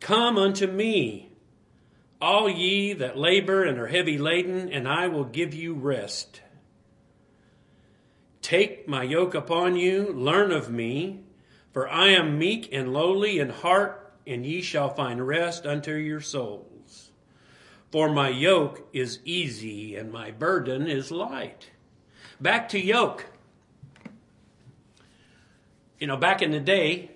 Come 0.00 0.38
unto 0.38 0.66
me, 0.66 1.30
all 2.20 2.48
ye 2.48 2.92
that 2.94 3.16
labor 3.16 3.64
and 3.64 3.78
are 3.78 3.86
heavy 3.86 4.18
laden, 4.18 4.70
and 4.70 4.86
I 4.86 5.08
will 5.08 5.24
give 5.24 5.54
you 5.54 5.74
rest. 5.74 6.40
Take 8.48 8.88
my 8.88 9.02
yoke 9.02 9.34
upon 9.34 9.76
you, 9.76 10.10
learn 10.10 10.52
of 10.52 10.70
me, 10.70 11.20
for 11.70 11.86
I 11.86 12.06
am 12.08 12.38
meek 12.38 12.70
and 12.72 12.94
lowly 12.94 13.38
in 13.38 13.50
heart, 13.50 14.10
and 14.26 14.46
ye 14.46 14.62
shall 14.62 14.88
find 14.88 15.26
rest 15.26 15.66
unto 15.66 15.92
your 15.92 16.22
souls. 16.22 17.10
For 17.92 18.10
my 18.10 18.30
yoke 18.30 18.88
is 18.94 19.18
easy 19.26 19.96
and 19.96 20.10
my 20.10 20.30
burden 20.30 20.86
is 20.86 21.10
light. 21.10 21.72
Back 22.40 22.70
to 22.70 22.80
yoke. 22.80 23.26
You 25.98 26.06
know, 26.06 26.16
back 26.16 26.40
in 26.40 26.50
the 26.50 26.58
day, 26.58 27.10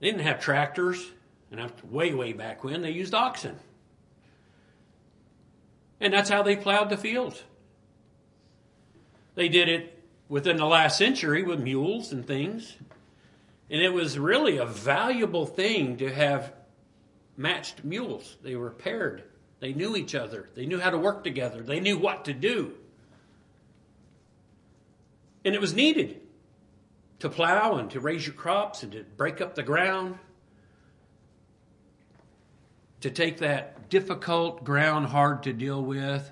they 0.00 0.08
didn't 0.08 0.26
have 0.26 0.40
tractors, 0.40 1.12
and 1.52 1.60
that's 1.60 1.84
way, 1.84 2.12
way 2.12 2.32
back 2.32 2.64
when, 2.64 2.82
they 2.82 2.90
used 2.90 3.14
oxen. 3.14 3.60
And 6.00 6.12
that's 6.12 6.30
how 6.30 6.42
they 6.42 6.56
plowed 6.56 6.90
the 6.90 6.96
fields. 6.96 7.44
They 9.34 9.48
did 9.48 9.68
it 9.68 10.02
within 10.28 10.56
the 10.56 10.66
last 10.66 10.98
century 10.98 11.42
with 11.42 11.60
mules 11.60 12.12
and 12.12 12.26
things. 12.26 12.76
And 13.70 13.80
it 13.80 13.92
was 13.92 14.18
really 14.18 14.58
a 14.58 14.66
valuable 14.66 15.46
thing 15.46 15.96
to 15.98 16.12
have 16.12 16.52
matched 17.36 17.84
mules. 17.84 18.36
They 18.42 18.56
were 18.56 18.70
paired. 18.70 19.24
They 19.60 19.72
knew 19.72 19.96
each 19.96 20.14
other. 20.14 20.50
They 20.54 20.66
knew 20.66 20.78
how 20.78 20.90
to 20.90 20.98
work 20.98 21.24
together. 21.24 21.62
They 21.62 21.80
knew 21.80 21.98
what 21.98 22.26
to 22.26 22.32
do. 22.32 22.74
And 25.44 25.54
it 25.54 25.60
was 25.60 25.74
needed 25.74 26.20
to 27.18 27.28
plow 27.28 27.76
and 27.76 27.90
to 27.90 28.00
raise 28.00 28.26
your 28.26 28.34
crops 28.34 28.82
and 28.82 28.92
to 28.92 29.04
break 29.16 29.40
up 29.40 29.54
the 29.54 29.62
ground. 29.62 30.18
To 33.00 33.10
take 33.10 33.38
that 33.38 33.88
difficult 33.90 34.64
ground, 34.64 35.06
hard 35.06 35.42
to 35.44 35.52
deal 35.52 35.82
with, 35.82 36.30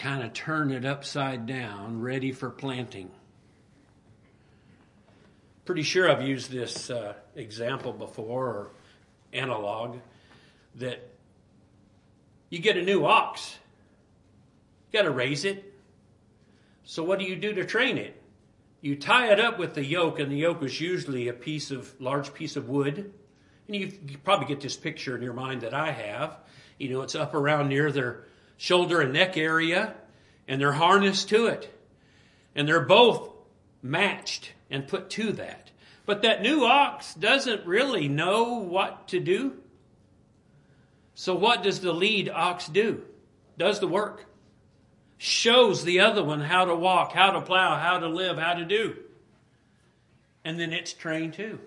kind 0.00 0.22
of 0.22 0.32
turn 0.32 0.70
it 0.70 0.86
upside 0.86 1.44
down, 1.46 2.00
ready 2.00 2.32
for 2.32 2.48
planting. 2.48 3.10
Pretty 5.66 5.82
sure 5.82 6.10
I've 6.10 6.26
used 6.26 6.50
this 6.50 6.88
uh, 6.88 7.12
example 7.36 7.92
before 7.92 8.46
or 8.46 8.70
analog 9.34 9.98
that 10.76 11.06
you 12.48 12.60
get 12.60 12.78
a 12.78 12.82
new 12.82 13.04
ox, 13.04 13.58
you 14.90 14.98
got 14.98 15.04
to 15.04 15.10
raise 15.10 15.44
it. 15.44 15.70
So, 16.84 17.04
what 17.04 17.18
do 17.18 17.26
you 17.26 17.36
do 17.36 17.52
to 17.52 17.64
train 17.64 17.98
it? 17.98 18.20
You 18.80 18.96
tie 18.96 19.30
it 19.30 19.38
up 19.38 19.58
with 19.58 19.74
the 19.74 19.84
yoke, 19.84 20.18
and 20.18 20.32
the 20.32 20.36
yoke 20.36 20.62
is 20.62 20.80
usually 20.80 21.28
a 21.28 21.34
piece 21.34 21.70
of 21.70 21.94
large 22.00 22.32
piece 22.32 22.56
of 22.56 22.70
wood. 22.70 23.12
And 23.68 23.76
you, 23.76 23.92
probably 24.24 24.46
get 24.46 24.62
this 24.62 24.76
picture 24.76 25.14
in 25.14 25.22
your 25.22 25.34
mind 25.34 25.60
that 25.60 25.74
I 25.74 25.92
have. 25.92 26.38
You 26.78 26.88
know, 26.88 27.02
it's 27.02 27.14
up 27.14 27.34
around 27.34 27.68
near 27.68 27.92
their 27.92 28.24
shoulder 28.60 29.00
and 29.00 29.14
neck 29.14 29.38
area, 29.38 29.94
and 30.46 30.60
they're 30.60 30.70
harnessed 30.70 31.30
to 31.30 31.46
it. 31.46 31.74
And 32.54 32.68
they're 32.68 32.84
both 32.84 33.32
matched 33.82 34.52
and 34.70 34.86
put 34.86 35.08
to 35.10 35.32
that. 35.32 35.70
But 36.04 36.20
that 36.22 36.42
new 36.42 36.66
ox 36.66 37.14
doesn't 37.14 37.64
really 37.64 38.06
know 38.06 38.58
what 38.58 39.08
to 39.08 39.18
do. 39.18 39.56
So 41.14 41.34
what 41.34 41.62
does 41.62 41.80
the 41.80 41.94
lead 41.94 42.28
ox 42.28 42.66
do? 42.66 43.02
Does 43.56 43.80
the 43.80 43.88
work. 43.88 44.26
Shows 45.16 45.82
the 45.82 46.00
other 46.00 46.22
one 46.22 46.42
how 46.42 46.66
to 46.66 46.74
walk, 46.74 47.12
how 47.12 47.30
to 47.30 47.40
plow, 47.40 47.78
how 47.78 47.98
to 47.98 48.08
live, 48.08 48.36
how 48.36 48.52
to 48.52 48.66
do. 48.66 48.94
And 50.44 50.60
then 50.60 50.74
it's 50.74 50.92
trained 50.92 51.32
too. 51.32 51.60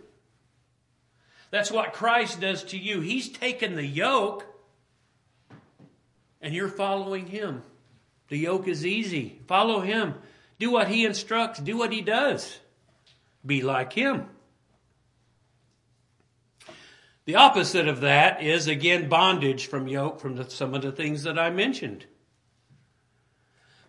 That's 1.50 1.72
what 1.72 1.94
Christ 1.94 2.40
does 2.40 2.64
to 2.66 2.78
you. 2.78 3.00
He's 3.00 3.30
taken 3.30 3.76
the 3.76 3.86
yoke 3.86 4.53
and 6.44 6.54
you're 6.54 6.68
following 6.68 7.26
him. 7.26 7.64
The 8.28 8.38
yoke 8.38 8.68
is 8.68 8.86
easy. 8.86 9.42
Follow 9.48 9.80
him. 9.80 10.14
Do 10.60 10.70
what 10.70 10.90
he 10.90 11.06
instructs. 11.06 11.60
Do 11.60 11.78
what 11.78 11.92
he 11.92 12.02
does. 12.02 12.60
Be 13.46 13.62
like 13.62 13.94
him. 13.94 14.28
The 17.26 17.36
opposite 17.36 17.88
of 17.88 18.02
that 18.02 18.44
is 18.44 18.68
again 18.68 19.08
bondage 19.08 19.68
from 19.68 19.88
yoke 19.88 20.20
from 20.20 20.36
the, 20.36 20.50
some 20.50 20.74
of 20.74 20.82
the 20.82 20.92
things 20.92 21.24
that 21.24 21.40
I 21.40 21.50
mentioned. 21.50 22.06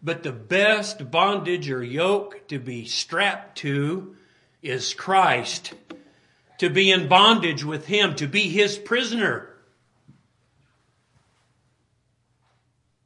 But 0.01 0.23
the 0.23 0.33
best 0.33 1.11
bondage 1.11 1.69
or 1.71 1.83
yoke 1.83 2.47
to 2.49 2.61
be 2.61 2.85
strapped 2.85 3.59
to 3.59 4.17
is 4.63 4.95
Christ. 4.95 5.73
To 6.59 6.71
be 6.71 6.93
in 6.93 7.09
bondage 7.09 7.65
with 7.65 7.87
Him, 7.87 8.15
to 8.17 8.29
be 8.29 8.49
His 8.49 8.79
prisoner. 8.79 9.54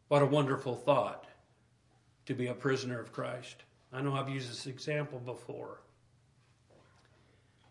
What 0.08 0.22
a 0.22 0.26
wonderful 0.26 0.74
thought 0.74 1.26
to 2.26 2.34
be 2.34 2.46
a 2.46 2.54
prisoner 2.54 2.98
of 2.98 3.12
Christ. 3.12 3.62
I 3.92 4.00
know 4.02 4.14
I've 4.14 4.28
used 4.28 4.50
this 4.50 4.66
example 4.66 5.18
before, 5.18 5.80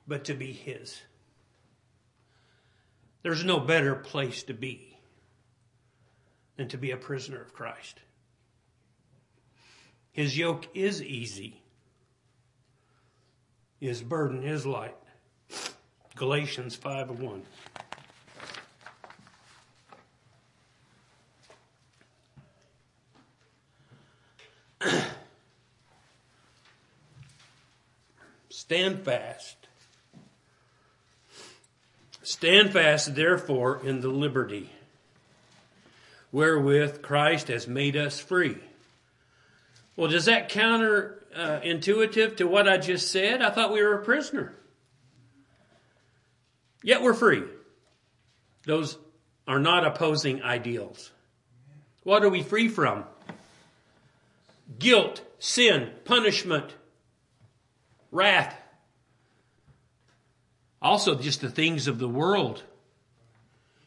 but 0.08 0.26
to 0.26 0.34
be 0.34 0.52
His. 0.52 1.02
There's 3.24 3.44
no 3.44 3.60
better 3.60 3.96
place 3.96 4.44
to 4.44 4.54
be 4.54 4.98
than 6.56 6.68
to 6.70 6.78
be 6.78 6.92
a 6.92 6.98
prisoner 6.98 7.42
of 7.42 7.54
Christ. 7.54 8.00
His 10.12 10.38
yoke 10.38 10.68
is 10.74 11.02
easy. 11.02 11.62
His 13.80 14.02
burden 14.02 14.44
is 14.44 14.66
light. 14.66 14.96
Galatians 16.16 16.76
5 16.76 17.20
1. 17.20 17.44
Stand 28.68 29.06
fast 29.06 29.58
Stand 32.28 32.74
fast, 32.74 33.16
therefore, 33.16 33.80
in 33.82 34.02
the 34.02 34.10
liberty 34.10 34.70
wherewith 36.34 37.02
Christ 37.02 37.48
has 37.48 37.70
made 37.70 37.96
us 37.96 38.20
free. 38.20 38.58
Well, 39.96 40.12
does 40.12 40.26
that 40.26 40.50
counter 40.50 41.24
uh, 41.34 41.62
intuitive 41.64 42.36
to 42.36 42.44
what 42.46 42.68
I 42.68 42.80
just 42.80 43.10
said? 43.14 43.42
I 43.42 43.50
thought 43.50 43.72
we 43.72 43.82
were 43.82 43.94
a 43.94 44.04
prisoner. 44.04 44.54
Yet 46.84 47.02
we're 47.02 47.14
free. 47.14 47.44
Those 48.66 48.98
are 49.48 49.60
not 49.60 49.88
opposing 49.88 50.44
ideals. 50.44 51.12
What 52.04 52.26
are 52.26 52.30
we 52.30 52.44
free 52.44 52.68
from? 52.68 53.06
Guilt, 54.78 55.22
sin, 55.40 55.92
punishment, 56.04 56.76
wrath, 58.12 58.56
also, 60.82 61.16
just 61.16 61.42
the 61.42 61.50
things 61.50 61.88
of 61.88 62.00
the 62.00 62.08
world. 62.08 62.64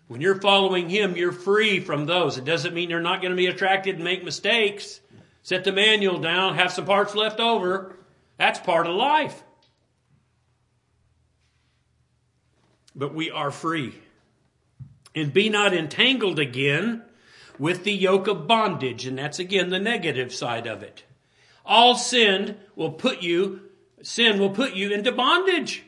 When 0.09 0.21
you're 0.21 0.41
following 0.41 0.89
Him, 0.89 1.17
you're 1.17 1.31
free 1.31 1.79
from 1.79 2.07
those. 2.07 2.37
It 2.37 2.45
doesn't 2.45 2.75
mean 2.75 2.91
you're 2.91 3.01
not 3.01 3.23
going 3.23 3.31
to 3.31 3.37
be 3.37 3.47
attracted 3.47 3.95
and 3.95 4.05
make 4.05 4.25
mistakes. 4.25 5.01
Set 5.43 5.65
the 5.65 5.73
manual 5.73 6.19
down, 6.19 6.57
have 6.57 6.73
some 6.73 6.85
parts 6.85 7.15
left 7.15 7.39
over. 7.39 7.97
That's 8.37 8.59
part 8.59 8.87
of 8.87 8.97
life. 8.97 9.41
But 12.95 13.15
we 13.15 13.31
are 13.31 13.53
free. 13.53 13.95
And 15.15 15.33
be 15.33 15.49
not 15.49 15.73
entangled 15.73 16.39
again 16.39 17.03
with 17.59 17.85
the 17.85 17.93
yoke 17.93 18.27
of 18.27 18.49
bondage. 18.49 19.07
And 19.07 19.17
that's 19.17 19.39
again 19.39 19.71
the 19.71 19.79
negative 19.79 20.35
side 20.35 20.67
of 20.67 20.83
it. 20.83 21.05
All 21.65 21.95
sin 21.95 22.57
will 22.75 22.93
put 22.93 23.23
you, 23.23 23.61
sin 24.03 24.39
will 24.39 24.51
put 24.51 24.75
you 24.75 24.93
into 24.93 25.13
bondage. 25.13 25.85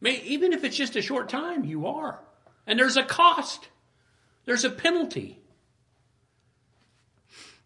May, 0.00 0.20
even 0.22 0.52
if 0.52 0.64
it's 0.64 0.76
just 0.76 0.96
a 0.96 1.02
short 1.02 1.28
time, 1.28 1.64
you 1.64 1.86
are. 1.86 2.20
And 2.66 2.78
there's 2.78 2.96
a 2.96 3.02
cost. 3.02 3.68
There's 4.44 4.64
a 4.64 4.70
penalty. 4.70 5.38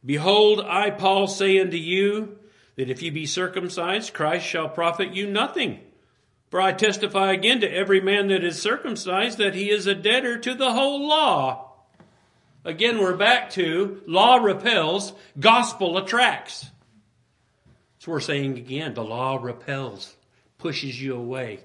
Behold, 0.05 0.61
I, 0.61 0.91
Paul, 0.91 1.27
say 1.27 1.61
unto 1.61 1.77
you 1.77 2.39
that 2.77 2.89
if 2.91 3.03
you 3.03 3.13
be 3.13 3.27
circumcised, 3.27 4.15
Christ 4.15 4.47
shall 4.47 4.69
profit 4.69 5.13
you 5.13 5.27
nothing. 5.27 5.81
For 6.51 6.61
I 6.61 6.73
testify 6.73 7.33
again 7.33 7.61
to 7.61 7.71
every 7.71 8.01
man 8.01 8.29
that 8.29 8.43
is 8.43 8.61
circumcised 8.61 9.39
that 9.39 9.55
he 9.55 9.71
is 9.71 9.87
a 9.87 9.95
debtor 9.95 10.39
to 10.39 10.55
the 10.55 10.73
whole 10.73 11.07
law. 11.07 11.73
Again, 12.65 12.99
we're 12.99 13.17
back 13.17 13.51
to 13.51 14.03
law 14.07 14.37
repels, 14.37 15.13
gospel 15.39 15.97
attracts. 15.97 16.70
So 18.01 18.13
we're 18.13 18.21
saying 18.21 18.57
again, 18.57 18.95
the 18.95 19.05
law 19.05 19.37
repels, 19.37 20.17
pushes 20.57 21.01
you 21.01 21.15
away. 21.15 21.61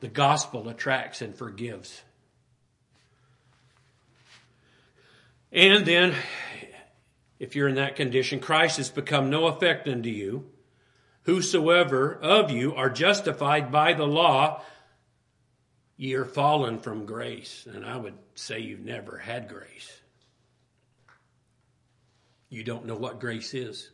The 0.00 0.08
gospel 0.08 0.68
attracts 0.68 1.22
and 1.22 1.32
forgives. 1.34 2.02
And 5.52 5.86
then, 5.86 6.12
if 7.38 7.54
you're 7.54 7.68
in 7.68 7.76
that 7.76 7.94
condition, 7.94 8.40
Christ 8.40 8.78
has 8.78 8.90
become 8.90 9.30
no 9.30 9.46
effect 9.46 9.86
unto 9.86 10.08
you. 10.08 10.50
Whosoever 11.22 12.12
of 12.12 12.50
you 12.50 12.74
are 12.74 12.90
justified 12.90 13.70
by 13.70 13.94
the 13.94 14.08
law, 14.08 14.60
ye 15.96 16.14
are 16.14 16.24
fallen 16.24 16.80
from 16.80 17.06
grace. 17.06 17.64
And 17.72 17.86
I 17.86 17.96
would 17.96 18.18
say 18.34 18.58
you've 18.58 18.84
never 18.84 19.18
had 19.18 19.48
grace. 19.48 20.00
You 22.48 22.64
don't 22.64 22.86
know 22.86 22.96
what 22.96 23.20
grace 23.20 23.54
is. 23.54 23.88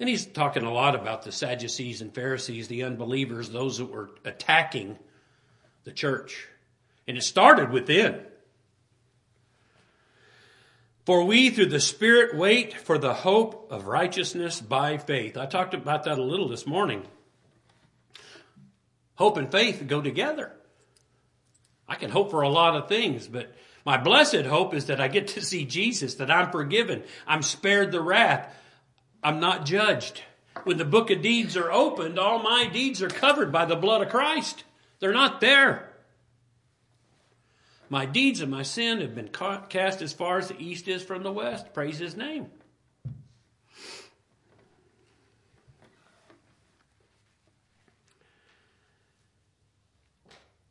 And 0.00 0.08
he's 0.08 0.24
talking 0.24 0.64
a 0.64 0.72
lot 0.72 0.94
about 0.94 1.22
the 1.22 1.30
Sadducees 1.30 2.00
and 2.00 2.14
Pharisees, 2.14 2.68
the 2.68 2.84
unbelievers, 2.84 3.50
those 3.50 3.76
that 3.76 3.92
were 3.92 4.10
attacking 4.24 4.98
the 5.84 5.92
church. 5.92 6.48
And 7.06 7.18
it 7.18 7.22
started 7.22 7.70
within. 7.70 8.18
For 11.04 11.24
we 11.24 11.50
through 11.50 11.66
the 11.66 11.80
Spirit 11.80 12.34
wait 12.34 12.72
for 12.72 12.96
the 12.96 13.12
hope 13.12 13.70
of 13.70 13.86
righteousness 13.86 14.60
by 14.60 14.96
faith. 14.96 15.36
I 15.36 15.44
talked 15.44 15.74
about 15.74 16.04
that 16.04 16.18
a 16.18 16.22
little 16.22 16.48
this 16.48 16.66
morning. 16.66 17.02
Hope 19.16 19.36
and 19.36 19.52
faith 19.52 19.84
go 19.86 20.00
together. 20.00 20.52
I 21.86 21.96
can 21.96 22.10
hope 22.10 22.30
for 22.30 22.40
a 22.40 22.48
lot 22.48 22.74
of 22.74 22.88
things, 22.88 23.28
but 23.28 23.54
my 23.84 23.98
blessed 23.98 24.46
hope 24.46 24.72
is 24.72 24.86
that 24.86 25.00
I 25.00 25.08
get 25.08 25.28
to 25.28 25.42
see 25.42 25.64
Jesus, 25.66 26.14
that 26.14 26.30
I'm 26.30 26.50
forgiven, 26.50 27.02
I'm 27.26 27.42
spared 27.42 27.92
the 27.92 28.00
wrath, 28.00 28.54
I'm 29.22 29.40
not 29.40 29.66
judged. 29.66 30.22
When 30.64 30.78
the 30.78 30.84
book 30.84 31.10
of 31.10 31.22
deeds 31.22 31.56
are 31.56 31.70
opened, 31.70 32.18
all 32.18 32.42
my 32.42 32.66
deeds 32.66 33.02
are 33.02 33.08
covered 33.08 33.52
by 33.52 33.64
the 33.64 33.76
blood 33.76 34.02
of 34.02 34.08
Christ. 34.08 34.64
They're 34.98 35.12
not 35.12 35.40
there. 35.40 35.90
My 37.88 38.06
deeds 38.06 38.40
and 38.40 38.50
my 38.50 38.62
sin 38.62 39.00
have 39.00 39.14
been 39.14 39.30
cast 39.68 40.00
as 40.00 40.12
far 40.12 40.38
as 40.38 40.48
the 40.48 40.60
east 40.60 40.86
is 40.86 41.02
from 41.02 41.22
the 41.22 41.32
west. 41.32 41.74
Praise 41.74 41.98
his 41.98 42.16
name. 42.16 42.46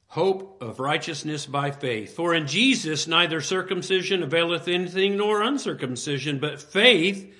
Hope 0.08 0.62
of 0.62 0.80
righteousness 0.80 1.46
by 1.46 1.72
faith. 1.72 2.16
For 2.16 2.34
in 2.34 2.48
Jesus 2.48 3.06
neither 3.06 3.42
circumcision 3.42 4.24
availeth 4.24 4.68
anything 4.68 5.18
nor 5.18 5.44
uncircumcision, 5.44 6.40
but 6.40 6.60
faith 6.60 7.32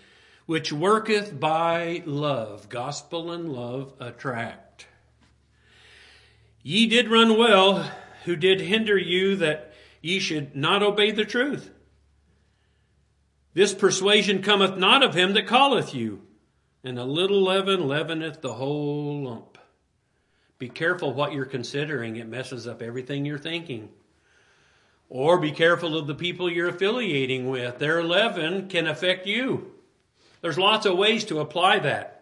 which 0.50 0.74
worketh 0.74 1.40
by 1.40 2.02
love. 2.08 2.70
Gospel 2.70 3.32
and 3.32 3.54
love 3.54 3.94
attract. 4.00 4.88
Ye 6.64 6.88
did 6.88 7.08
run 7.08 7.38
well, 7.38 7.92
who 8.26 8.36
did 8.36 8.60
hinder 8.60 8.98
you 8.98 9.36
that 9.36 9.76
ye 10.02 10.18
should 10.18 10.56
not 10.56 10.82
obey 10.82 11.12
the 11.12 11.24
truth. 11.24 11.70
This 13.54 13.76
persuasion 13.76 14.42
cometh 14.42 14.76
not 14.76 15.04
of 15.04 15.14
him 15.14 15.34
that 15.34 15.46
calleth 15.46 15.94
you, 15.94 16.24
and 16.84 16.98
a 16.98 17.06
little 17.06 17.44
leaven 17.44 17.88
leaveneth 17.88 18.42
the 18.42 18.54
whole 18.54 19.26
lump. 19.26 19.60
Be 20.58 20.68
careful 20.68 21.14
what 21.14 21.32
you're 21.32 21.46
considering. 21.46 22.16
It 22.16 22.28
messes 22.28 22.66
up 22.66 22.82
everything 22.82 23.24
you're 23.24 23.38
thinking. 23.38 23.90
Or 25.10 25.38
be 25.38 25.52
careful 25.52 25.96
of 25.96 26.08
the 26.08 26.16
people 26.16 26.50
you're 26.50 26.70
affiliating 26.70 27.52
with. 27.52 27.78
Their 27.78 28.04
leaven 28.04 28.68
can 28.68 28.88
affect 28.88 29.28
you. 29.28 29.76
There's 30.42 30.58
lots 30.58 30.86
of 30.86 30.98
ways 30.98 31.26
to 31.26 31.40
apply 31.40 31.80
that. 31.80 32.20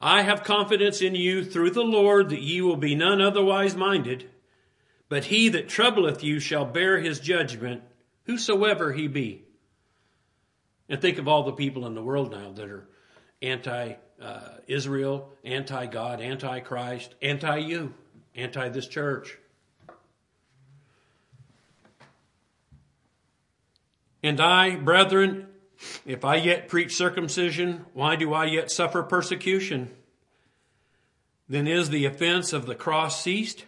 I 0.00 0.22
have 0.22 0.42
confidence 0.42 1.00
in 1.00 1.14
you 1.14 1.44
through 1.44 1.70
the 1.70 1.82
Lord 1.82 2.30
that 2.30 2.42
ye 2.42 2.60
will 2.60 2.76
be 2.76 2.96
none 2.96 3.20
otherwise 3.20 3.76
minded, 3.76 4.28
but 5.08 5.26
he 5.26 5.48
that 5.50 5.68
troubleth 5.68 6.24
you 6.24 6.40
shall 6.40 6.64
bear 6.64 6.98
his 6.98 7.20
judgment, 7.20 7.82
whosoever 8.24 8.92
he 8.92 9.06
be. 9.06 9.44
And 10.88 11.00
think 11.00 11.18
of 11.18 11.28
all 11.28 11.44
the 11.44 11.52
people 11.52 11.86
in 11.86 11.94
the 11.94 12.02
world 12.02 12.32
now 12.32 12.52
that 12.52 12.68
are 12.68 12.88
anti 13.40 13.94
uh, 14.20 14.48
Israel, 14.66 15.30
anti 15.44 15.86
God, 15.86 16.20
anti 16.20 16.60
Christ, 16.60 17.14
anti 17.22 17.58
you, 17.58 17.94
anti 18.34 18.68
this 18.70 18.88
church. 18.88 19.38
And 24.22 24.40
I, 24.40 24.76
brethren, 24.76 25.48
if 26.06 26.24
I 26.24 26.36
yet 26.36 26.68
preach 26.68 26.96
circumcision, 26.96 27.86
why 27.92 28.16
do 28.16 28.32
I 28.32 28.46
yet 28.46 28.70
suffer 28.70 29.02
persecution? 29.02 29.90
Then 31.48 31.66
is 31.66 31.90
the 31.90 32.06
offense 32.06 32.52
of 32.52 32.66
the 32.66 32.74
cross 32.74 33.22
ceased? 33.22 33.64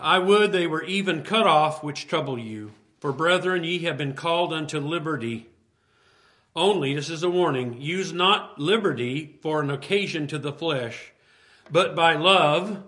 I 0.00 0.18
would 0.18 0.52
they 0.52 0.66
were 0.66 0.82
even 0.84 1.22
cut 1.22 1.46
off 1.46 1.82
which 1.82 2.06
trouble 2.06 2.38
you. 2.38 2.72
For 3.00 3.12
brethren, 3.12 3.64
ye 3.64 3.78
have 3.80 3.96
been 3.96 4.14
called 4.14 4.52
unto 4.52 4.78
liberty. 4.78 5.48
Only, 6.54 6.94
this 6.94 7.08
is 7.08 7.22
a 7.22 7.30
warning, 7.30 7.80
use 7.80 8.12
not 8.12 8.58
liberty 8.58 9.38
for 9.40 9.62
an 9.62 9.70
occasion 9.70 10.26
to 10.26 10.38
the 10.38 10.52
flesh, 10.52 11.12
but 11.70 11.94
by 11.94 12.16
love 12.16 12.82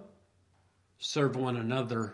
serve 0.99 1.37
one 1.37 1.57
another. 1.57 2.13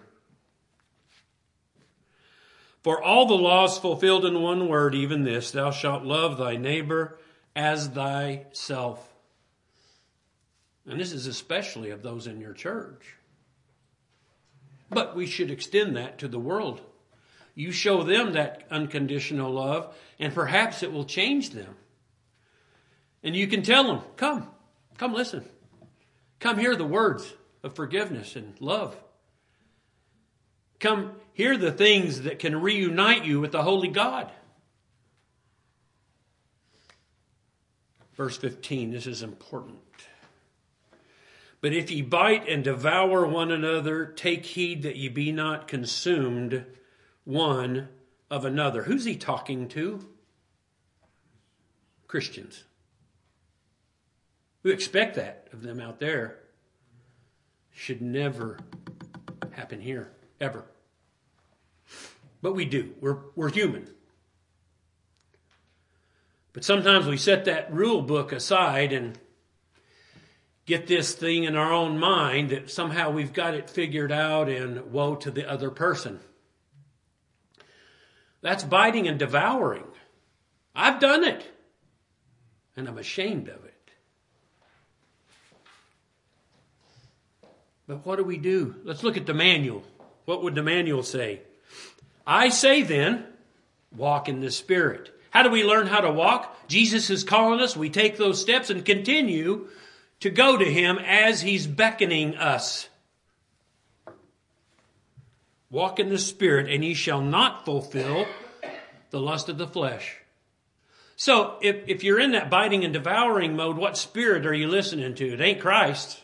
For 2.89 3.05
all 3.05 3.27
the 3.27 3.35
laws 3.35 3.79
fulfilled 3.79 4.25
in 4.25 4.41
one 4.41 4.67
word, 4.67 4.95
even 4.95 5.23
this, 5.23 5.51
thou 5.51 5.73
shalt 5.73 6.05
love 6.05 6.39
thy 6.39 6.57
neighbor 6.57 7.19
as 7.55 7.87
thyself. 7.87 9.07
And 10.87 10.99
this 10.99 11.13
is 11.13 11.27
especially 11.27 11.91
of 11.91 12.03
those 12.03 12.27
in 12.27 12.41
your 12.41 12.55
church. 12.55 13.15
But 14.89 15.15
we 15.15 15.27
should 15.27 15.51
extend 15.51 15.99
that 15.99 16.17
to 16.21 16.29
the 16.29 16.39
world. 16.39 16.81
You 17.55 17.73
show 17.73 18.05
them 18.05 18.33
that 18.33 18.67
unconditional 18.71 19.53
love, 19.53 19.95
and 20.19 20.33
perhaps 20.33 20.83
it 20.83 20.91
will 20.91 21.05
change 21.05 21.51
them. 21.51 21.77
And 23.23 23.37
you 23.37 23.49
can 23.49 23.63
tell 23.63 23.85
them, 23.85 24.01
come, 24.17 24.49
come 24.97 25.13
listen. 25.13 25.45
Come 26.41 26.57
hear 26.57 26.75
the 26.75 26.87
words 26.87 27.35
of 27.63 27.77
forgiveness 27.77 28.35
and 28.35 28.59
love. 28.63 28.97
Come 30.81 31.13
hear 31.33 31.57
the 31.57 31.73
things 31.73 32.23
that 32.23 32.39
can 32.39 32.61
reunite 32.61 33.25
you 33.25 33.41
with 33.41 33.53
the 33.53 33.63
Holy 33.63 33.89
God. 33.89 34.31
Verse 38.15 38.37
15, 38.37 38.91
this 38.91 39.07
is 39.07 39.23
important. 39.23 39.79
But 41.61 41.73
if 41.73 41.91
ye 41.91 42.03
bite 42.03 42.49
and 42.49 42.63
devour 42.63 43.27
one 43.27 43.51
another, 43.51 44.07
take 44.07 44.47
heed 44.47 44.83
that 44.83 44.97
ye 44.97 45.09
be 45.09 45.33
not 45.33 45.69
consumed 45.69 46.65
one 47.25 47.89
of 48.31 48.45
another. 48.45 48.85
Who's 48.85 49.05
he 49.05 49.17
talking 49.17 49.69
to? 49.69 50.01
Christians. 52.07 52.65
We 54.63 54.73
expect 54.73 55.17
that 55.17 55.49
of 55.53 55.63
them 55.63 55.81
out 55.81 56.01
there. 56.01 56.39
Should 57.71 58.03
never 58.03 58.59
happen 59.53 59.81
here, 59.81 60.11
ever. 60.41 60.65
But 62.43 62.55
we 62.55 62.65
do. 62.65 62.95
We're, 63.01 63.19
we're 63.35 63.51
human. 63.51 63.89
But 66.53 66.65
sometimes 66.65 67.07
we 67.07 67.17
set 67.17 67.45
that 67.45 67.73
rule 67.73 68.03
book 68.03 68.33
aside 68.33 68.93
and 68.93 69.19
get 70.67 70.87
this 70.87 71.15
thing 71.15 71.45
in 71.45 71.57
our 71.57 71.73
own 71.73 71.99
mind 71.99 72.51
that 72.51 72.71
somehow 72.71 73.11
we've 73.11 73.33
got 73.33 73.55
it 73.55 73.71
figured 73.71 74.13
out 74.13 74.49
and 74.49 74.93
woe 74.93 75.15
to 75.17 75.31
the 75.31 75.49
other 75.51 75.71
person. 75.71 76.21
That's 78.41 78.65
biting 78.65 79.09
and 79.09 79.19
devouring. 79.19 79.87
I've 80.75 81.01
done 81.01 81.25
it. 81.25 81.45
And 82.77 82.87
I'm 82.87 82.99
ashamed 82.99 83.49
of 83.49 83.65
it. 83.65 83.75
But 87.89 88.05
what 88.05 88.17
do 88.17 88.25
we 88.25 88.37
do? 88.37 88.77
Let's 88.85 89.03
look 89.03 89.17
at 89.17 89.27
the 89.27 89.35
manual. 89.35 89.83
What 90.29 90.43
would 90.43 90.55
the 90.55 90.63
manual 90.63 91.03
say? 91.03 91.41
I 92.27 92.51
say 92.51 92.83
then, 92.83 93.25
walk 93.97 94.29
in 94.29 94.41
the 94.41 94.51
Spirit. 94.51 95.11
How 95.31 95.43
do 95.43 95.49
we 95.49 95.65
learn 95.65 95.87
how 95.87 96.03
to 96.03 96.11
walk? 96.11 96.69
Jesus 96.69 97.09
is 97.09 97.25
calling 97.25 97.61
us. 97.61 97.75
We 97.75 97.89
take 97.89 98.19
those 98.19 98.39
steps 98.39 98.69
and 98.69 98.85
continue 98.85 99.69
to 100.21 100.29
go 100.29 100.59
to 100.59 100.67
Him 100.67 100.99
as 100.99 101.41
He's 101.41 101.67
beckoning 101.67 102.37
us. 102.37 102.91
Walk 105.71 105.99
in 105.99 106.11
the 106.11 106.19
Spirit, 106.19 106.71
and 106.71 106.85
ye 106.85 106.93
shall 106.93 107.23
not 107.23 107.65
fulfill 107.65 108.27
the 109.09 109.21
lust 109.21 109.49
of 109.49 109.57
the 109.57 109.67
flesh. 109.67 110.19
So, 111.17 111.57
if, 111.63 111.77
if 111.87 112.05
you're 112.05 112.21
in 112.21 112.33
that 112.33 112.51
biting 112.51 112.85
and 112.85 112.93
devouring 112.93 113.57
mode, 113.57 113.79
what 113.79 113.97
spirit 113.97 114.45
are 114.45 114.53
you 114.53 114.69
listening 114.69 115.15
to? 115.15 115.33
It 115.33 115.41
ain't 115.41 115.63
Christ. 115.63 116.21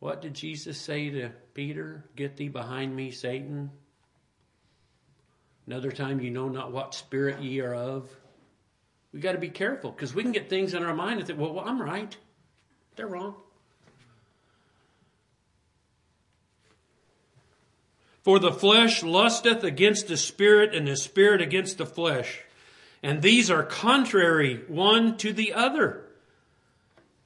What 0.00 0.22
did 0.22 0.34
Jesus 0.34 0.78
say 0.78 1.10
to 1.10 1.30
Peter? 1.54 2.04
Get 2.14 2.36
thee 2.36 2.48
behind 2.48 2.94
me, 2.94 3.10
Satan. 3.10 3.70
Another 5.66 5.90
time, 5.90 6.20
you 6.20 6.30
know 6.30 6.48
not 6.48 6.72
what 6.72 6.94
spirit 6.94 7.42
ye 7.42 7.60
are 7.60 7.74
of. 7.74 8.08
We 9.12 9.20
got 9.20 9.32
to 9.32 9.38
be 9.38 9.50
careful 9.50 9.90
because 9.90 10.14
we 10.14 10.22
can 10.22 10.32
get 10.32 10.48
things 10.48 10.74
in 10.74 10.82
our 10.82 10.94
mind 10.94 11.18
and 11.18 11.26
think, 11.26 11.38
well, 11.38 11.52
well, 11.52 11.64
I'm 11.66 11.80
right. 11.80 12.16
They're 12.96 13.06
wrong. 13.06 13.34
For 18.22 18.38
the 18.38 18.52
flesh 18.52 19.02
lusteth 19.02 19.64
against 19.64 20.08
the 20.08 20.16
spirit, 20.16 20.74
and 20.74 20.86
the 20.86 20.96
spirit 20.96 21.40
against 21.40 21.78
the 21.78 21.86
flesh. 21.86 22.42
And 23.02 23.22
these 23.22 23.50
are 23.50 23.62
contrary 23.62 24.62
one 24.68 25.16
to 25.18 25.32
the 25.32 25.54
other. 25.54 26.07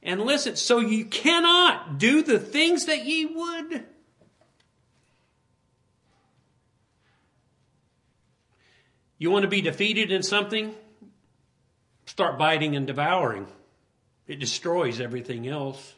And 0.03 0.21
listen, 0.23 0.57
so 0.57 0.81
you 0.81 1.05
cannot 1.05 1.99
do 1.99 2.23
the 2.23 2.39
things 2.39 2.87
that 2.87 3.05
ye 3.05 3.27
would. 3.27 3.85
You 9.19 9.31
want 9.31 9.45
to 9.45 9.49
be 9.49 9.61
defeated 9.61 10.11
in 10.11 10.25
something? 10.25 10.75
Start 12.07 12.39
biting 12.39 12.75
and 12.75 12.87
devouring. 12.87 13.47
It 14.27 14.41
destroys 14.41 15.01
everything 15.01 15.47
else. 15.47 15.95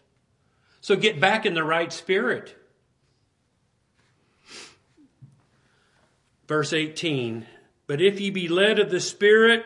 So 0.82 0.96
get 0.96 1.18
back 1.18 1.46
in 1.46 1.54
the 1.54 1.64
right 1.64 1.90
spirit. 1.90 2.54
Verse 6.46 6.72
18 6.72 7.46
But 7.86 8.00
if 8.00 8.20
ye 8.20 8.30
be 8.30 8.48
led 8.48 8.78
of 8.78 8.90
the 8.90 9.00
Spirit, 9.00 9.64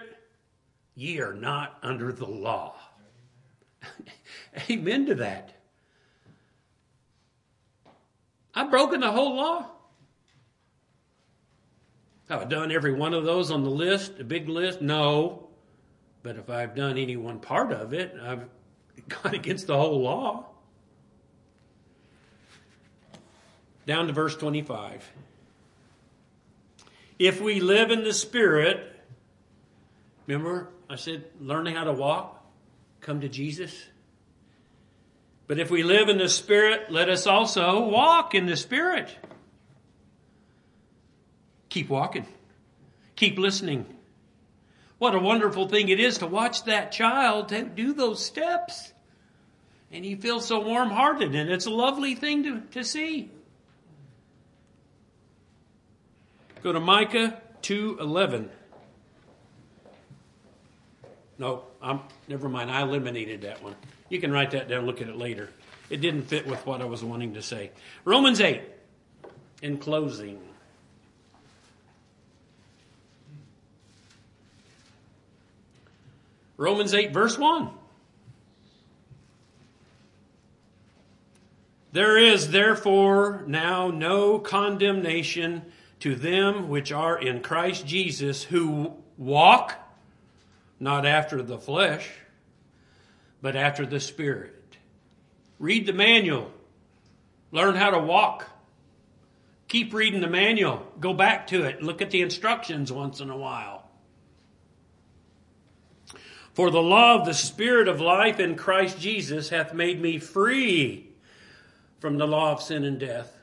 ye 0.94 1.20
are 1.20 1.34
not 1.34 1.76
under 1.82 2.12
the 2.12 2.28
law. 2.28 2.76
Amen 4.70 5.06
to 5.06 5.14
that. 5.16 5.52
I've 8.54 8.70
broken 8.70 9.00
the 9.00 9.10
whole 9.10 9.36
law. 9.36 9.66
Have 12.28 12.42
I 12.42 12.44
done 12.44 12.72
every 12.72 12.92
one 12.92 13.14
of 13.14 13.24
those 13.24 13.50
on 13.50 13.62
the 13.62 13.70
list, 13.70 14.18
the 14.18 14.24
big 14.24 14.48
list? 14.48 14.82
No. 14.82 15.48
But 16.22 16.36
if 16.36 16.50
I've 16.50 16.74
done 16.74 16.98
any 16.98 17.16
one 17.16 17.38
part 17.38 17.72
of 17.72 17.94
it, 17.94 18.14
I've 18.20 18.44
gone 19.08 19.34
against 19.34 19.66
the 19.66 19.76
whole 19.76 20.02
law. 20.02 20.46
Down 23.86 24.08
to 24.08 24.12
verse 24.12 24.36
25. 24.36 25.10
If 27.18 27.40
we 27.40 27.60
live 27.60 27.90
in 27.90 28.04
the 28.04 28.12
Spirit, 28.12 28.94
remember 30.26 30.68
I 30.90 30.96
said 30.96 31.24
learning 31.40 31.76
how 31.76 31.84
to 31.84 31.92
walk, 31.92 32.37
come 33.00 33.20
to 33.20 33.28
Jesus. 33.28 33.86
But 35.46 35.58
if 35.58 35.70
we 35.70 35.82
live 35.82 36.08
in 36.08 36.18
the 36.18 36.28
Spirit, 36.28 36.90
let 36.90 37.08
us 37.08 37.26
also 37.26 37.88
walk 37.88 38.34
in 38.34 38.46
the 38.46 38.56
Spirit. 38.56 39.16
Keep 41.70 41.88
walking. 41.88 42.26
Keep 43.16 43.38
listening. 43.38 43.86
What 44.98 45.14
a 45.14 45.18
wonderful 45.18 45.68
thing 45.68 45.88
it 45.88 46.00
is 46.00 46.18
to 46.18 46.26
watch 46.26 46.64
that 46.64 46.92
child 46.92 47.54
do 47.74 47.92
those 47.92 48.24
steps. 48.24 48.92
And 49.90 50.04
you 50.04 50.16
feel 50.16 50.40
so 50.40 50.60
warm 50.60 50.90
hearted, 50.90 51.34
and 51.34 51.50
it's 51.50 51.66
a 51.66 51.70
lovely 51.70 52.14
thing 52.14 52.42
to, 52.42 52.60
to 52.72 52.84
see. 52.84 53.30
Go 56.62 56.72
to 56.72 56.80
Micah 56.80 57.40
2:11. 57.62 58.48
No, 61.38 61.62
I'm 61.80 62.00
never 62.26 62.48
mind. 62.48 62.70
I 62.70 62.82
eliminated 62.82 63.42
that 63.42 63.62
one. 63.62 63.74
You 64.08 64.20
can 64.20 64.32
write 64.32 64.50
that 64.52 64.68
down, 64.68 64.86
look 64.86 65.00
at 65.00 65.08
it 65.08 65.16
later. 65.16 65.50
It 65.90 66.00
didn't 66.00 66.22
fit 66.22 66.46
with 66.46 66.64
what 66.66 66.82
I 66.82 66.84
was 66.84 67.02
wanting 67.02 67.34
to 67.34 67.42
say. 67.42 67.70
Romans 68.04 68.40
8. 68.40 68.62
in 69.62 69.78
closing. 69.78 70.38
Romans 76.56 76.92
8, 76.92 77.12
verse 77.12 77.38
1. 77.38 77.70
There 81.92 82.18
is 82.18 82.50
therefore 82.50 83.44
now 83.46 83.90
no 83.90 84.38
condemnation 84.38 85.62
to 86.00 86.14
them 86.14 86.68
which 86.68 86.92
are 86.92 87.18
in 87.18 87.40
Christ 87.40 87.86
Jesus, 87.86 88.42
who 88.42 88.92
walk 89.16 89.87
not 90.80 91.04
after 91.06 91.42
the 91.42 91.58
flesh, 91.58 92.08
but 93.42 93.56
after 93.56 93.86
the 93.86 94.00
Spirit. 94.00 94.76
Read 95.58 95.86
the 95.86 95.92
manual. 95.92 96.50
Learn 97.50 97.74
how 97.74 97.90
to 97.90 97.98
walk. 97.98 98.48
Keep 99.68 99.92
reading 99.92 100.20
the 100.20 100.28
manual. 100.28 100.86
Go 101.00 101.12
back 101.12 101.46
to 101.48 101.64
it. 101.64 101.82
Look 101.82 102.00
at 102.00 102.10
the 102.10 102.22
instructions 102.22 102.90
once 102.92 103.20
in 103.20 103.30
a 103.30 103.36
while. 103.36 103.88
For 106.54 106.70
the 106.70 106.82
law 106.82 107.20
of 107.20 107.26
the 107.26 107.34
Spirit 107.34 107.86
of 107.86 108.00
life 108.00 108.40
in 108.40 108.56
Christ 108.56 108.98
Jesus 108.98 109.50
hath 109.50 109.74
made 109.74 110.00
me 110.00 110.18
free 110.18 111.10
from 112.00 112.18
the 112.18 112.26
law 112.26 112.52
of 112.52 112.62
sin 112.62 112.84
and 112.84 112.98
death. 112.98 113.36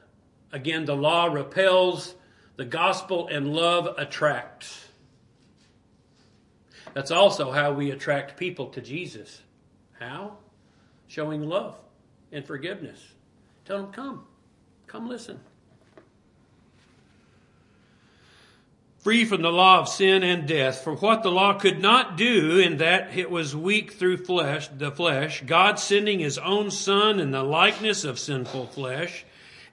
Again, 0.51 0.85
the 0.85 0.95
law 0.95 1.25
repels, 1.25 2.15
the 2.55 2.65
gospel 2.65 3.27
and 3.27 3.53
love 3.53 3.93
attracts. 3.97 4.84
That's 6.95 7.11
also 7.11 7.51
how 7.51 7.73
we 7.73 7.91
attract 7.91 8.37
people 8.37 8.69
to 8.69 8.81
Jesus. 8.81 9.43
How? 9.99 10.37
Showing 11.07 11.47
love 11.47 11.75
and 12.31 12.43
forgiveness. 12.43 12.99
Tell 13.65 13.83
them, 13.83 13.91
come. 13.91 14.25
Come 14.87 15.07
listen. 15.07 15.39
free 19.05 19.23
from 19.23 19.43
the 19.43 19.51
law 19.51 19.77
of 19.77 19.87
sin 19.87 20.23
and 20.23 20.47
death. 20.47 20.83
For 20.83 20.95
what 20.95 21.21
the 21.21 21.29
law 21.29 21.53
could 21.53 21.79
not 21.79 22.17
do 22.17 22.57
in 22.57 22.77
that 22.77 23.15
it 23.15 23.29
was 23.29 23.55
weak 23.55 23.91
through 23.91 24.17
flesh, 24.17 24.67
the 24.67 24.89
flesh, 24.89 25.43
God 25.45 25.77
sending 25.77 26.17
his 26.17 26.39
own 26.39 26.71
son 26.71 27.19
in 27.19 27.29
the 27.29 27.43
likeness 27.43 28.03
of 28.03 28.17
sinful 28.17 28.65
flesh, 28.65 29.23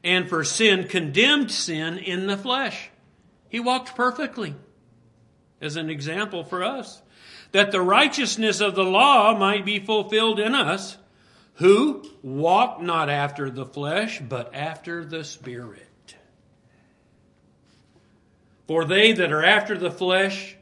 and 0.04 0.28
for 0.28 0.44
sin 0.44 0.86
condemned 0.86 1.50
sin 1.50 1.96
in 1.96 2.26
the 2.26 2.36
flesh. 2.36 2.90
He 3.48 3.58
walked 3.58 3.96
perfectly 3.96 4.54
as 5.62 5.76
an 5.76 5.88
example 5.88 6.44
for 6.44 6.62
us, 6.62 7.00
that 7.53 7.70
the 7.70 7.80
righteousness 7.80 8.61
of 8.61 8.74
the 8.74 8.84
law 8.84 9.36
might 9.36 9.64
be 9.64 9.78
fulfilled 9.78 10.40
in 10.40 10.55
us, 10.55 10.96
who 11.55 12.03
walk 12.22 12.80
not 12.80 13.09
after 13.09 13.50
the 13.50 13.66
flesh, 13.66 14.20
but 14.20 14.55
after 14.55 15.05
the 15.05 15.22
Spirit. 15.22 16.16
For 18.66 18.84
they 18.84 19.12
that 19.12 19.32
are 19.32 19.44
after 19.44 19.76
the 19.76 19.90
flesh, 19.90 20.57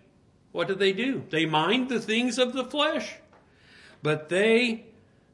what 0.53 0.67
do 0.67 0.75
they 0.75 0.93
do? 0.93 1.25
They 1.31 1.47
mind 1.47 1.89
the 1.89 2.01
things 2.01 2.39
of 2.39 2.53
the 2.53 2.65
flesh. 2.65 3.15
But 4.03 4.29
they 4.29 4.87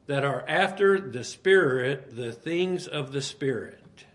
that 0.05 0.23
are 0.23 0.45
after 0.47 0.99
the 0.99 1.23
Spirit, 1.23 2.15
the 2.15 2.31
things 2.31 2.87
of 2.87 3.11
the 3.11 3.21
Spirit. 3.21 4.05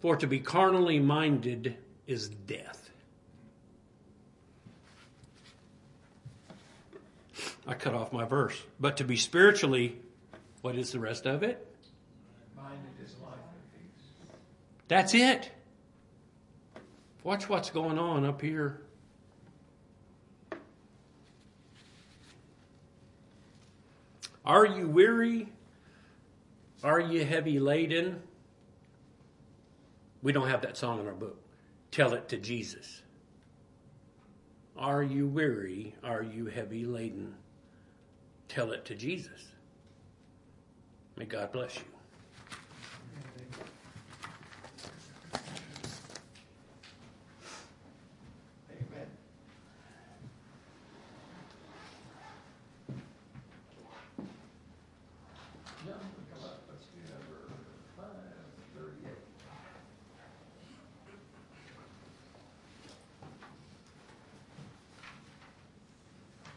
For 0.00 0.16
to 0.16 0.26
be 0.26 0.40
carnally 0.40 0.98
minded 0.98 1.76
is 2.06 2.28
death. 2.28 2.81
I 7.66 7.74
cut 7.74 7.94
off 7.94 8.12
my 8.12 8.24
verse. 8.24 8.60
But 8.80 8.96
to 8.98 9.04
be 9.04 9.16
spiritually, 9.16 9.96
what 10.62 10.76
is 10.76 10.92
the 10.92 11.00
rest 11.00 11.26
of 11.26 11.42
it? 11.42 11.66
That's 14.88 15.14
it. 15.14 15.50
Watch 17.24 17.48
what's 17.48 17.70
going 17.70 17.98
on 17.98 18.24
up 18.26 18.42
here. 18.42 18.82
Are 24.44 24.66
you 24.66 24.88
weary? 24.88 25.48
Are 26.82 27.00
you 27.00 27.24
heavy 27.24 27.60
laden? 27.60 28.22
We 30.20 30.32
don't 30.32 30.48
have 30.48 30.62
that 30.62 30.76
song 30.76 31.00
in 31.00 31.06
our 31.06 31.14
book. 31.14 31.38
Tell 31.92 32.12
it 32.14 32.28
to 32.30 32.36
Jesus. 32.36 33.02
Are 34.76 35.02
you 35.02 35.28
weary? 35.28 35.94
Are 36.02 36.22
you 36.22 36.46
heavy 36.46 36.84
laden? 36.84 37.34
Tell 38.52 38.72
it 38.72 38.84
to 38.84 38.94
Jesus. 38.94 39.52
May 41.16 41.24
God 41.24 41.52
bless 41.52 41.76
you. 41.78 41.91